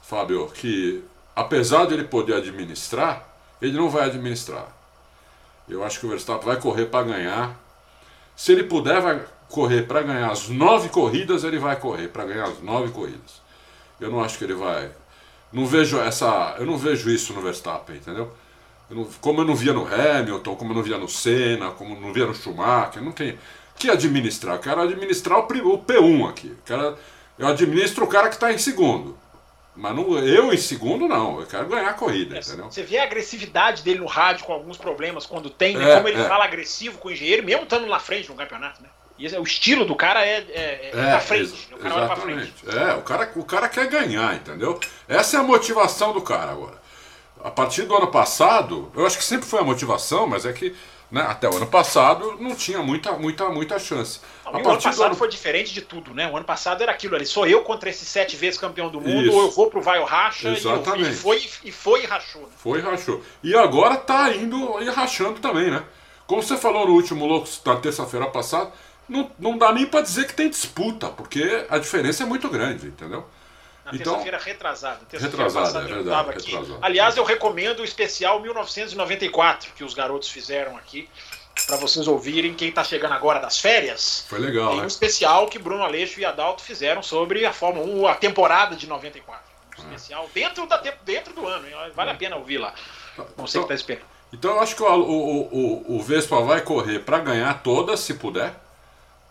[0.02, 1.02] Fábio, que
[1.34, 3.26] apesar de ele poder administrar,
[3.62, 4.68] ele não vai administrar.
[5.68, 7.58] Eu acho que o Verstappen vai correr para ganhar.
[8.36, 12.44] Se ele puder vai correr para ganhar as nove corridas, ele vai correr para ganhar
[12.44, 13.42] as nove corridas.
[14.00, 14.90] Eu não acho que ele vai.
[15.52, 16.56] Não vejo essa.
[16.58, 18.32] Eu não vejo isso no Verstappen, entendeu?
[18.90, 21.94] Eu não, como eu não via no Hamilton, como eu não via no Senna, como
[21.94, 23.38] eu não via no Schumacher, não tem
[23.76, 24.56] que administrar.
[24.56, 26.48] Eu quero administrar o, o P1 aqui.
[26.48, 26.98] Eu, quero,
[27.38, 29.16] eu administro o cara que está em segundo.
[29.76, 32.70] Mas não, eu em segundo não, eu quero ganhar a corrida, é, entendeu?
[32.70, 35.92] Você vê a agressividade dele no rádio com alguns problemas quando tem, né?
[35.92, 36.28] é, como ele é.
[36.28, 38.88] fala agressivo com o engenheiro, mesmo estando na frente no campeonato, né?
[39.18, 41.68] E o estilo do cara é, é, é, é pra frente.
[41.72, 42.52] o cara exatamente.
[42.52, 42.90] Pra frente.
[42.90, 44.78] É, o cara, o cara quer ganhar, entendeu?
[45.08, 46.82] Essa é a motivação do cara agora.
[47.42, 50.74] A partir do ano passado, eu acho que sempre foi a motivação, mas é que
[51.10, 51.22] né?
[51.22, 54.20] Até o ano passado não tinha muita, muita, muita chance.
[54.44, 55.14] Não, o ano passado ano...
[55.14, 56.30] foi diferente de tudo, né?
[56.30, 59.26] O ano passado era aquilo ali, sou eu contra esse sete vezes campeão do mundo,
[59.26, 59.36] Isso.
[59.36, 61.10] ou eu vou pro vai ou racha, Exatamente.
[61.10, 62.42] e, foi, e foi e rachou.
[62.42, 62.48] Né?
[62.56, 63.22] Foi e rachou.
[63.42, 65.82] E agora tá indo e rachando também, né?
[66.26, 68.72] Como você falou no último Loucos da terça-feira passada,
[69.08, 72.86] não, não dá nem para dizer que tem disputa, porque a diferença é muito grande,
[72.86, 73.26] entendeu?
[73.84, 75.00] Na então, terça-feira retrasada.
[75.08, 76.30] Terça retrasada, é verdade.
[76.30, 76.78] Retrasada.
[76.80, 81.08] Aliás, eu recomendo o especial 1994 que os garotos fizeram aqui
[81.66, 84.24] para vocês ouvirem quem está chegando agora das férias.
[84.28, 84.84] Foi legal, Tem né?
[84.84, 88.86] um especial que Bruno Aleixo e Adalto fizeram sobre a Fórmula 1, a temporada de
[88.86, 89.42] 94.
[89.78, 89.94] Um é.
[89.94, 92.74] especial dentro, da, dentro do ano, vale a pena ouvir lá.
[93.36, 94.06] Não sei então, que está esperando.
[94.32, 98.14] Então eu acho que o, o, o, o Vespa vai correr para ganhar todas, se
[98.14, 98.63] puder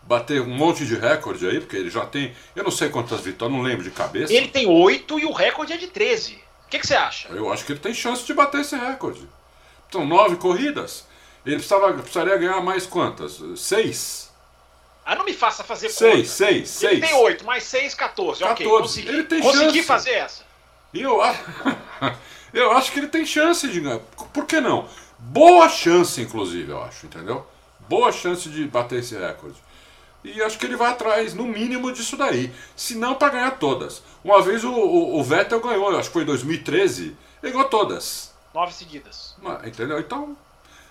[0.06, 3.56] bater um monte de recorde aí, porque ele já tem, eu não sei quantas vitórias,
[3.56, 4.32] não lembro de cabeça.
[4.32, 6.34] Ele tem oito e o recorde é de 13.
[6.66, 7.28] O que, que, você acha?
[7.28, 9.28] Eu acho que ele tem chance de bater esse recorde.
[9.90, 11.06] São nove corridas.
[11.46, 13.40] Ele precisava, precisaria ganhar mais quantas?
[13.56, 14.30] Seis?
[15.04, 16.28] Ah, não me faça fazer seis, conta.
[16.28, 18.40] Seis, seis, Ele tem oito, mais seis, 14.
[18.40, 18.52] 14.
[18.52, 19.08] Ok, consegui.
[19.08, 19.82] Ele tem consegui chance.
[19.82, 20.42] fazer essa.
[20.94, 21.20] E eu,
[22.54, 24.00] eu acho que ele tem chance de ganhar.
[24.32, 24.88] Por que não?
[25.18, 27.46] Boa chance, inclusive, eu acho, entendeu?
[27.88, 29.56] Boa chance de bater esse recorde.
[30.24, 32.50] E acho que ele vai atrás, no mínimo, disso daí.
[32.74, 34.02] Se não, para ganhar todas.
[34.24, 38.32] Uma vez o, o, o, Vettel ganhou, acho que foi em 2013, ele ganhou todas.
[38.54, 39.36] Nove seguidas.
[39.66, 40.00] Entendeu?
[40.00, 40.34] Então,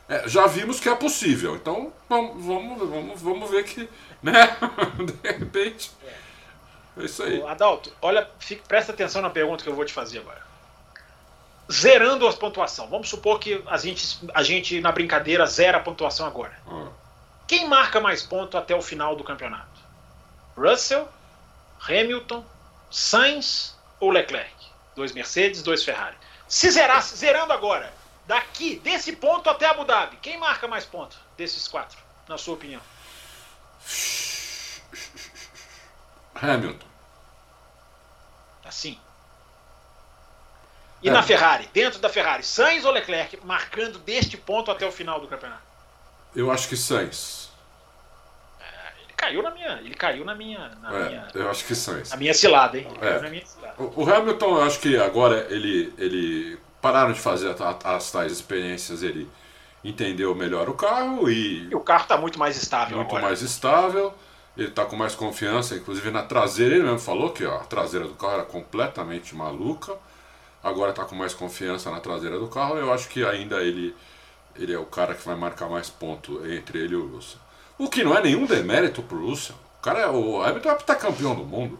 [0.08, 1.56] é, já vimos que é possível.
[1.56, 3.90] Então, vamos, vamos, vamos, vamos ver que,
[4.22, 4.56] né?
[5.04, 5.92] De repente.
[6.06, 7.02] É.
[7.02, 7.42] é isso aí.
[7.42, 10.44] Adalto, olha, fique, presta atenção na pergunta que eu vou te fazer agora.
[11.72, 12.88] Zerando a pontuação.
[12.88, 16.54] Vamos supor que a gente, a gente na brincadeira, zera a pontuação agora.
[16.68, 16.90] Ah.
[17.48, 19.82] Quem marca mais pontos até o final do campeonato?
[20.58, 21.08] Russell,
[21.88, 22.46] Hamilton,
[22.89, 24.54] Sainz ou Leclerc?
[24.96, 26.16] Dois Mercedes, dois Ferrari.
[26.48, 27.91] Se zerar, zerando agora,
[28.26, 32.82] daqui, desse ponto até Abu Dhabi, quem marca mais pontos desses quatro, na sua opinião?
[36.36, 36.88] Hamilton.
[38.64, 39.00] Assim.
[41.02, 41.12] E é.
[41.12, 45.28] na Ferrari, dentro da Ferrari, Sainz ou Leclerc marcando deste ponto até o final do
[45.28, 45.73] campeonato?
[46.36, 47.52] Eu acho que Sainz.
[48.60, 49.80] É, ele caiu na minha.
[49.80, 50.70] Ele caiu na minha.
[50.82, 52.10] Na é, minha eu acho que Sainz.
[52.10, 52.88] Na minha cilada, hein?
[53.02, 53.46] É.
[53.46, 53.76] Cilada.
[53.78, 55.94] O, o, Hamilton, eu acho que agora ele.
[55.98, 57.56] ele pararam de fazer
[57.86, 59.30] as tais experiências, ele
[59.84, 61.70] entendeu melhor o carro e.
[61.70, 63.24] E o carro está muito mais estável muito agora.
[63.24, 64.14] mais estável.
[64.56, 66.76] Ele está com mais confiança, inclusive na traseira.
[66.76, 69.96] Ele mesmo falou que ó, a traseira do carro era completamente maluca.
[70.64, 72.78] Agora está com mais confiança na traseira do carro.
[72.78, 73.96] Eu acho que ainda ele
[74.56, 77.39] ele é o cara que vai marcar mais ponto entre ele e o Russell.
[77.78, 79.56] O que não é nenhum demérito pro Russell.
[79.80, 81.80] O cara é o Hamilton é tá campeão do mundo.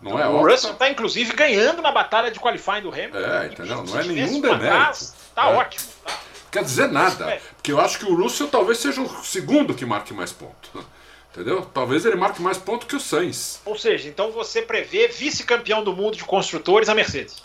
[0.00, 3.18] Não então, é o Russell está inclusive ganhando na batalha de qualifying do Hamilton.
[3.18, 3.84] É, entendeu?
[3.84, 5.14] Não é nenhum demérito.
[5.34, 5.56] Tá é.
[5.56, 5.86] ótimo.
[6.04, 6.18] Tá.
[6.50, 7.30] Quer dizer nada.
[7.30, 7.40] É.
[7.56, 10.70] Porque eu acho que o Russell talvez seja o segundo que marque mais ponto.
[11.32, 11.66] Entendeu?
[11.66, 13.60] Talvez ele marque mais ponto que o Sainz.
[13.66, 17.42] Ou seja, então você prevê vice-campeão do mundo de construtores a Mercedes.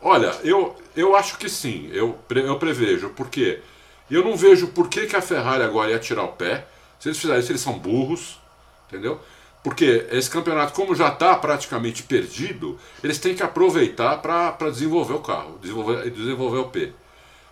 [0.00, 3.60] Olha, eu, eu acho que sim, eu, eu prevejo, porque
[4.10, 6.66] eu não vejo por que, que a Ferrari agora ia tirar o pé.
[6.98, 8.40] Se eles fizerem isso, eles são burros,
[8.86, 9.20] entendeu?
[9.62, 15.20] Porque esse campeonato, como já está praticamente perdido, eles têm que aproveitar para desenvolver o
[15.20, 16.92] carro, desenvolver, desenvolver o P.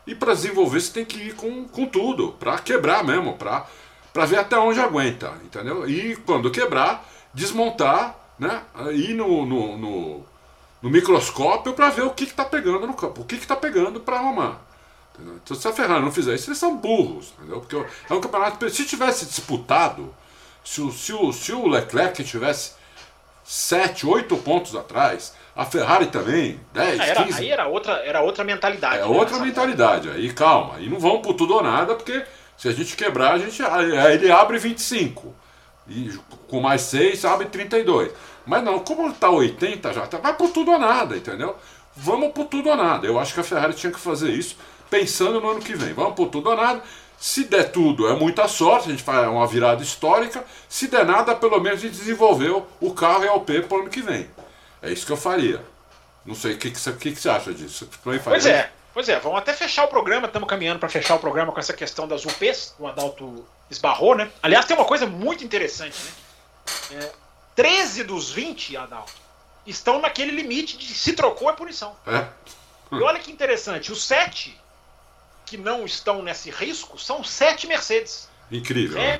[0.06, 3.66] E para desenvolver, você tem que ir com, com tudo, para quebrar mesmo, para
[4.26, 5.88] ver até onde aguenta, entendeu?
[5.88, 8.62] E quando quebrar, desmontar, né?
[8.92, 10.24] Ir no, no, no,
[10.86, 14.18] no microscópio para ver o que está pegando no campo, o que está pegando para
[14.18, 14.60] arrumar.
[15.12, 15.34] Entendeu?
[15.42, 17.34] Então, se a Ferrari não fizer isso, eles são burros.
[17.36, 17.58] Entendeu?
[17.58, 18.70] Porque é um campeonato.
[18.70, 20.14] Se tivesse disputado,
[20.64, 22.74] se o, se o, se o Leclerc tivesse
[23.42, 27.40] 7, 8 pontos atrás, a Ferrari também, 10, Ah, era, 15.
[27.40, 28.98] aí era outra, era outra mentalidade.
[28.98, 30.08] É né, outra mentalidade.
[30.08, 32.24] Aí calma, aí não vão por tudo ou nada, porque
[32.56, 35.34] se a gente quebrar, a gente, aí ele abre 25.
[35.88, 36.18] E
[36.48, 38.10] com mais 6 abre 32.
[38.44, 41.56] Mas não, como tá 80 já, tá, vai por tudo ou nada, entendeu?
[41.96, 43.06] Vamos por tudo ou nada.
[43.06, 44.56] Eu acho que a Ferrari tinha que fazer isso
[44.90, 45.92] pensando no ano que vem.
[45.94, 46.82] Vamos por tudo ou nada.
[47.18, 50.44] Se der tudo, é muita sorte, a gente faz uma virada histórica.
[50.68, 53.80] Se der nada, pelo menos a gente desenvolveu o carro e a OP para o
[53.80, 54.28] ano que vem.
[54.82, 55.62] É isso que eu faria.
[56.26, 57.86] Não sei o que, que, que, que você acha disso.
[57.86, 58.58] Você também Pois faria?
[58.58, 61.60] é, pois é, vamos até fechar o programa, estamos caminhando para fechar o programa com
[61.60, 64.30] essa questão das UPs, o Adalto esbarrou, né?
[64.42, 67.02] Aliás, tem uma coisa muito interessante, né?
[67.02, 67.12] É,
[67.54, 69.12] 13 dos 20, Adalto,
[69.66, 71.94] estão naquele limite de se trocou é punição.
[72.06, 72.26] É?
[72.90, 74.58] E olha que interessante, os 7
[75.44, 78.30] que não estão nesse risco são 7 Mercedes.
[78.50, 78.98] Incrível.
[78.98, 79.18] né?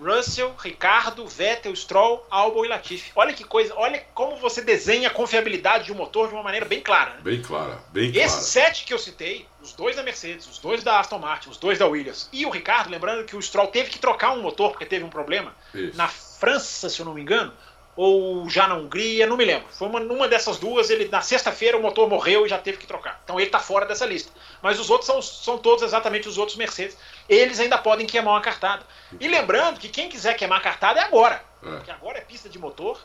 [0.00, 3.12] Russell, Ricardo, Vettel, Stroll, Albon e Latifi.
[3.14, 6.66] Olha que coisa, olha como você desenha a confiabilidade de um motor de uma maneira
[6.66, 7.14] bem clara.
[7.14, 7.20] Né?
[7.22, 8.26] Bem clara, bem clara.
[8.26, 11.56] Esses sete que eu citei, os dois da Mercedes, os dois da Aston Martin, os
[11.56, 14.70] dois da Williams e o Ricardo, lembrando que o Stroll teve que trocar um motor
[14.70, 15.96] porque teve um problema Isso.
[15.96, 17.52] na França, se eu não me engano,
[17.96, 19.66] ou já na Hungria, não me lembro.
[19.70, 22.86] Foi uma, numa dessas duas, ele na sexta-feira o motor morreu e já teve que
[22.86, 23.18] trocar.
[23.24, 24.30] Então ele está fora dessa lista.
[24.60, 26.96] Mas os outros são, são todos exatamente os outros Mercedes.
[27.26, 28.84] Eles ainda podem queimar uma cartada.
[29.18, 31.42] E lembrando que quem quiser queimar a cartada é agora.
[31.62, 31.70] É.
[31.70, 33.00] Porque agora é pista de motor.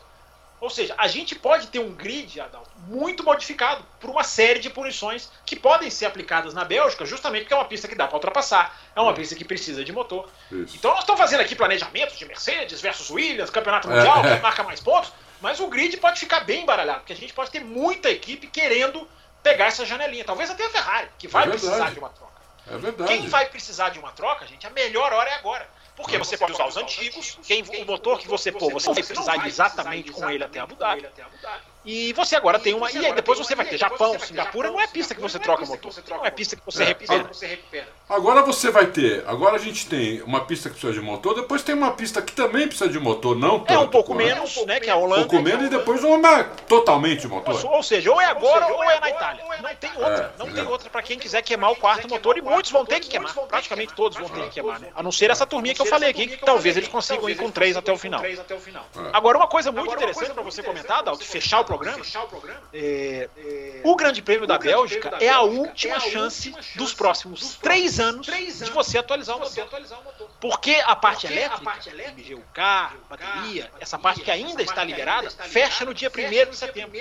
[0.62, 4.70] Ou seja, a gente pode ter um grid, Adalto, muito modificado por uma série de
[4.70, 8.14] punições que podem ser aplicadas na Bélgica, justamente porque é uma pista que dá para
[8.14, 10.30] ultrapassar, é uma pista que precisa de motor.
[10.52, 10.76] Isso.
[10.76, 14.34] Então nós estamos fazendo aqui planejamentos de Mercedes versus Williams, campeonato É, mundial, é.
[14.34, 17.50] quem marca mais pontos, mas o grid pode ficar bem embaralhado, porque a gente pode
[17.50, 19.08] ter muita equipe querendo
[19.42, 20.24] pegar essa janelinha.
[20.24, 22.40] Talvez até a Ferrari, que vai É precisar de uma troca.
[22.70, 23.12] É verdade.
[23.12, 25.68] Quem vai precisar de uma troca, gente, a melhor hora é agora.
[25.96, 29.46] Porque você pode usar os antigos, quem, o motor que você pôr, você vai precisar
[29.46, 31.06] exatamente com ele até Abu Dhabi.
[31.84, 32.90] E você agora tem uma.
[32.92, 35.92] E aí depois você vai ter Japão, Singapura, não é pista que você troca motor.
[36.08, 37.88] Não é pista que você É, recupera.
[38.08, 39.24] Agora você vai ter.
[39.26, 42.32] Agora a gente tem uma pista que precisa de motor, depois tem uma pista que
[42.32, 43.72] também precisa de motor, não tanto.
[43.72, 44.78] É um pouco menos, né?
[44.78, 45.26] Que é a Um Holanda.
[45.26, 47.64] pouco menos e depois uma totalmente motor.
[47.66, 49.44] Ou seja, ou é agora ou é na Itália.
[49.60, 50.32] Não tem outra.
[50.34, 50.52] É, Não é.
[50.52, 52.38] tem outra para quem quiser queimar o quarto motor.
[52.38, 53.34] E muitos vão ter que queimar.
[53.34, 54.88] Praticamente todos vão ter que queimar, né?
[54.94, 57.50] A não ser essa turminha que eu falei aqui, que talvez eles consigam ir com
[57.50, 58.22] três até o final.
[59.12, 62.04] Agora, uma coisa muito interessante para você comentar, Adalto, fechar o programa.
[62.74, 68.70] é, o Grande Prêmio da Bélgica é a última chance dos próximos três anos de
[68.70, 70.30] você atualizar o motor.
[70.40, 71.72] Porque a parte elétrica,
[72.16, 72.60] MGUK,
[73.08, 76.98] bateria, essa parte que ainda está liberada, fecha no dia 1 de setembro,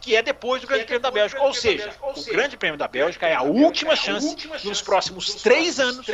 [0.00, 1.42] que é depois do Grande Prêmio da Bélgica.
[1.42, 6.04] Ou seja, o Grande Prêmio da Bélgica é a última chance nos próximos três anos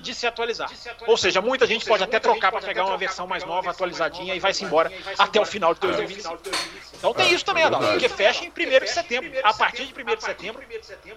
[0.00, 0.70] de se atualizar.
[1.06, 4.38] Ou seja, muita gente pode até trocar para pegar uma versão mais nova, atualizadinha e
[4.38, 6.38] vai-se embora até o final de 2025.
[6.98, 9.32] Então tem isso também, Adalto, porque fecha em 1 de setembro.
[9.42, 10.62] A partir de 1 de setembro,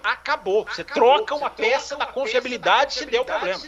[0.03, 0.65] acabou.
[0.65, 3.59] Você troca uma peça da confiabilidade se der o problema.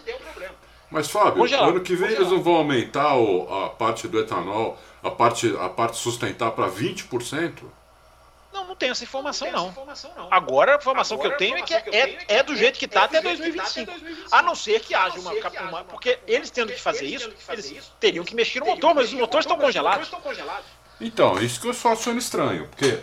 [0.89, 1.69] Mas Fábio, Congelado.
[1.69, 5.67] ano que vem eles não vão aumentar o- a parte do etanol, a parte, a
[5.67, 7.71] parte sustentar para 20%?
[8.53, 9.73] Não, não tenho essa informação, não.
[10.29, 13.19] Agora a informação que eu tenho é que é, é do jeito que está até
[13.19, 13.91] 2025.
[14.31, 15.31] A não ser que haja uma,
[15.69, 15.83] uma.
[15.85, 19.45] Porque eles tendo que fazer isso, eles teriam que mexer no motor, mas os motores
[19.47, 20.07] estão congelados.
[21.01, 22.99] Então, isso que eu só achando estranho, porque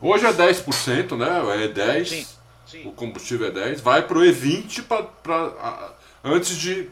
[0.00, 1.64] hoje é 10%, né?
[1.64, 5.92] É 10, Sim, o combustível é 10, vai pro E20 pra, pra-
[6.24, 6.90] antes de,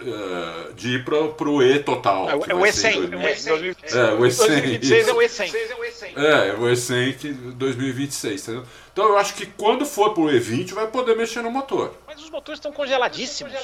[0.00, 2.30] eh, de ir pro, pro E total.
[2.30, 3.48] É, o- é o vai ser em E100.
[3.48, 3.76] 2000.
[3.82, 4.36] É, É, o E100.
[4.78, 5.42] 2026 é o isso.
[5.42, 6.16] E100.
[6.16, 8.64] É, o E100 que 2026, entendeu?
[8.92, 11.94] Então eu acho que quando for pro E20 vai poder mexer no motor.
[12.06, 13.52] Mas os motores estão congeladíssimos.
[13.52, 13.60] Não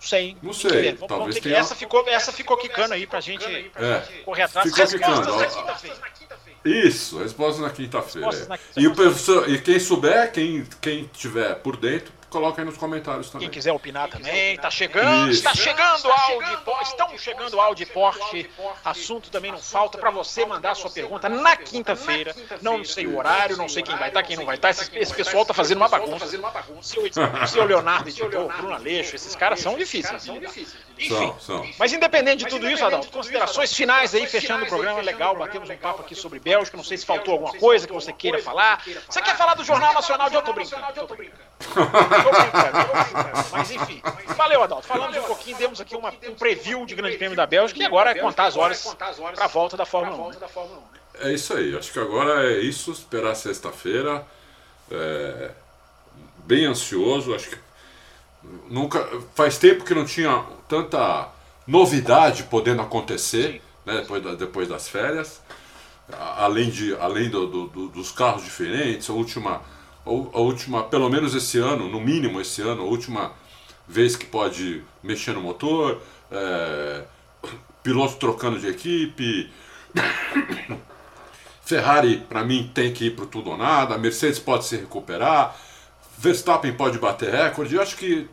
[0.00, 0.36] sei.
[0.42, 0.92] Não sei.
[0.92, 4.02] Vamos- talvez vamos tenha- Essa ficou, essa ficou quicando aí pra gente É.
[4.24, 4.70] correr atrás.
[4.70, 5.96] Ficou Respostas quicando, na quinta-feira.
[6.64, 8.28] Isso, resposta na quinta-feira.
[8.48, 12.76] Na E, o professor, e quem souber, quem, quem tiver por dentro, coloca aí nos
[12.76, 13.48] comentários também.
[13.48, 15.38] Quem quiser opinar também, tá chegando, Isso.
[15.38, 18.50] está chegando Audi, estão chegando Audi Porsche.
[18.84, 22.34] Assunto também não falta para você mandar sua pergunta na quinta-feira.
[22.60, 24.70] Não sei o horário, não sei quem vai estar, quem não vai estar.
[24.70, 26.26] Esse, esse pessoal tá fazendo uma bagunça.
[26.26, 30.26] Se o, se o Leonardo editou, o Bruno Aleixo, esses caras são difíceis.
[30.26, 30.66] Enfim.
[31.08, 31.68] São, são.
[31.78, 35.76] Mas independente de tudo isso, Adalto, considerações finais aí, fechando o programa, legal, batemos um
[35.76, 38.82] papo aqui sobre Bélgica, não sei se faltou alguma coisa que você queira falar.
[39.08, 40.42] Você quer falar do Jornal Nacional de Eu
[42.22, 42.86] tô brincando?
[42.86, 43.48] Tô brincando.
[43.52, 44.02] Mas enfim.
[44.36, 44.86] Valeu, Adalto.
[44.86, 48.10] Falamos um pouquinho, demos aqui uma, um preview de Grande Prêmio da Bélgica e agora
[48.10, 48.84] é contar as horas
[49.34, 50.30] para a volta da Fórmula 1.
[50.30, 50.36] Né?
[51.20, 51.76] É isso aí.
[51.76, 52.92] Acho que agora é isso.
[52.92, 54.24] Esperar sexta-feira.
[54.90, 55.50] É,
[56.44, 57.34] bem ansioso.
[57.34, 57.58] Acho que
[58.68, 61.28] nunca faz tempo que não tinha tanta
[61.66, 65.40] novidade podendo acontecer né, depois, da, depois das férias.
[66.36, 69.60] Além, de, além do, do, dos carros diferentes, a última,
[70.06, 73.32] a última, pelo menos esse ano, no mínimo esse ano, a última
[73.88, 76.00] vez que pode mexer no motor,
[76.30, 77.04] é,
[77.82, 79.50] piloto trocando de equipe.
[81.64, 83.98] Ferrari, para mim, tem que ir para tudo ou nada.
[83.98, 85.56] Mercedes pode se recuperar.
[86.16, 87.74] Verstappen pode bater recorde.
[87.74, 88.28] Eu acho que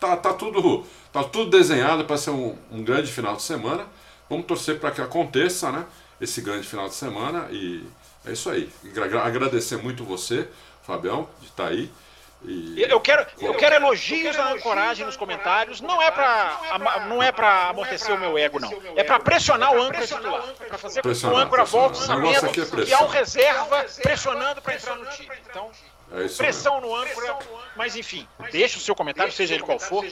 [0.00, 3.86] tá, tá, tudo, tá tudo desenhado para ser um, um, grande final de semana.
[4.30, 5.84] Vamos torcer para que aconteça, né?
[6.18, 7.48] Esse grande final de semana.
[7.50, 7.84] E
[8.26, 8.70] é isso aí.
[9.24, 10.48] Agradecer muito você,
[10.82, 11.90] Fabião, de estar tá aí.
[12.44, 12.82] E...
[12.82, 15.80] Eu quero, eu quero elogios da ancoragem nos comentários.
[15.80, 18.70] Não é para não é para amortecer o meu ego, não.
[18.94, 20.42] É para pressionar o âncora titular.
[20.68, 24.74] Para fazer com que o âncora volte sabendo é que há um reserva pressionando para
[24.74, 25.34] entrar no time.
[25.48, 25.70] Então,
[26.12, 27.36] é pressão no âncora,
[27.76, 30.04] mas enfim, deixe o seu comentário, seja ele qual for,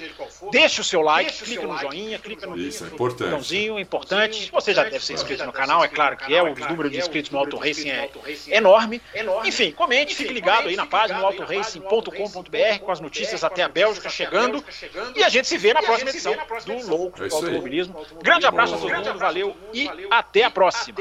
[0.51, 4.51] deixe o seu like, clique no joinha, clique no Isso, é botãozinho, importante.
[4.51, 7.31] Você já deve ser inscrito no canal, é claro que é, o número de inscritos
[7.31, 8.11] no Auto Racing é
[8.49, 9.01] enorme.
[9.45, 14.09] Enfim, comente, fique ligado aí na página no autoracing.com.br com as notícias até a Bélgica
[14.09, 14.65] chegando.
[15.15, 16.35] e a gente se vê na próxima edição
[16.67, 18.05] do Louco do Automobilismo.
[18.23, 20.99] Grande abraço a todo mundo, valeu e até a próxima.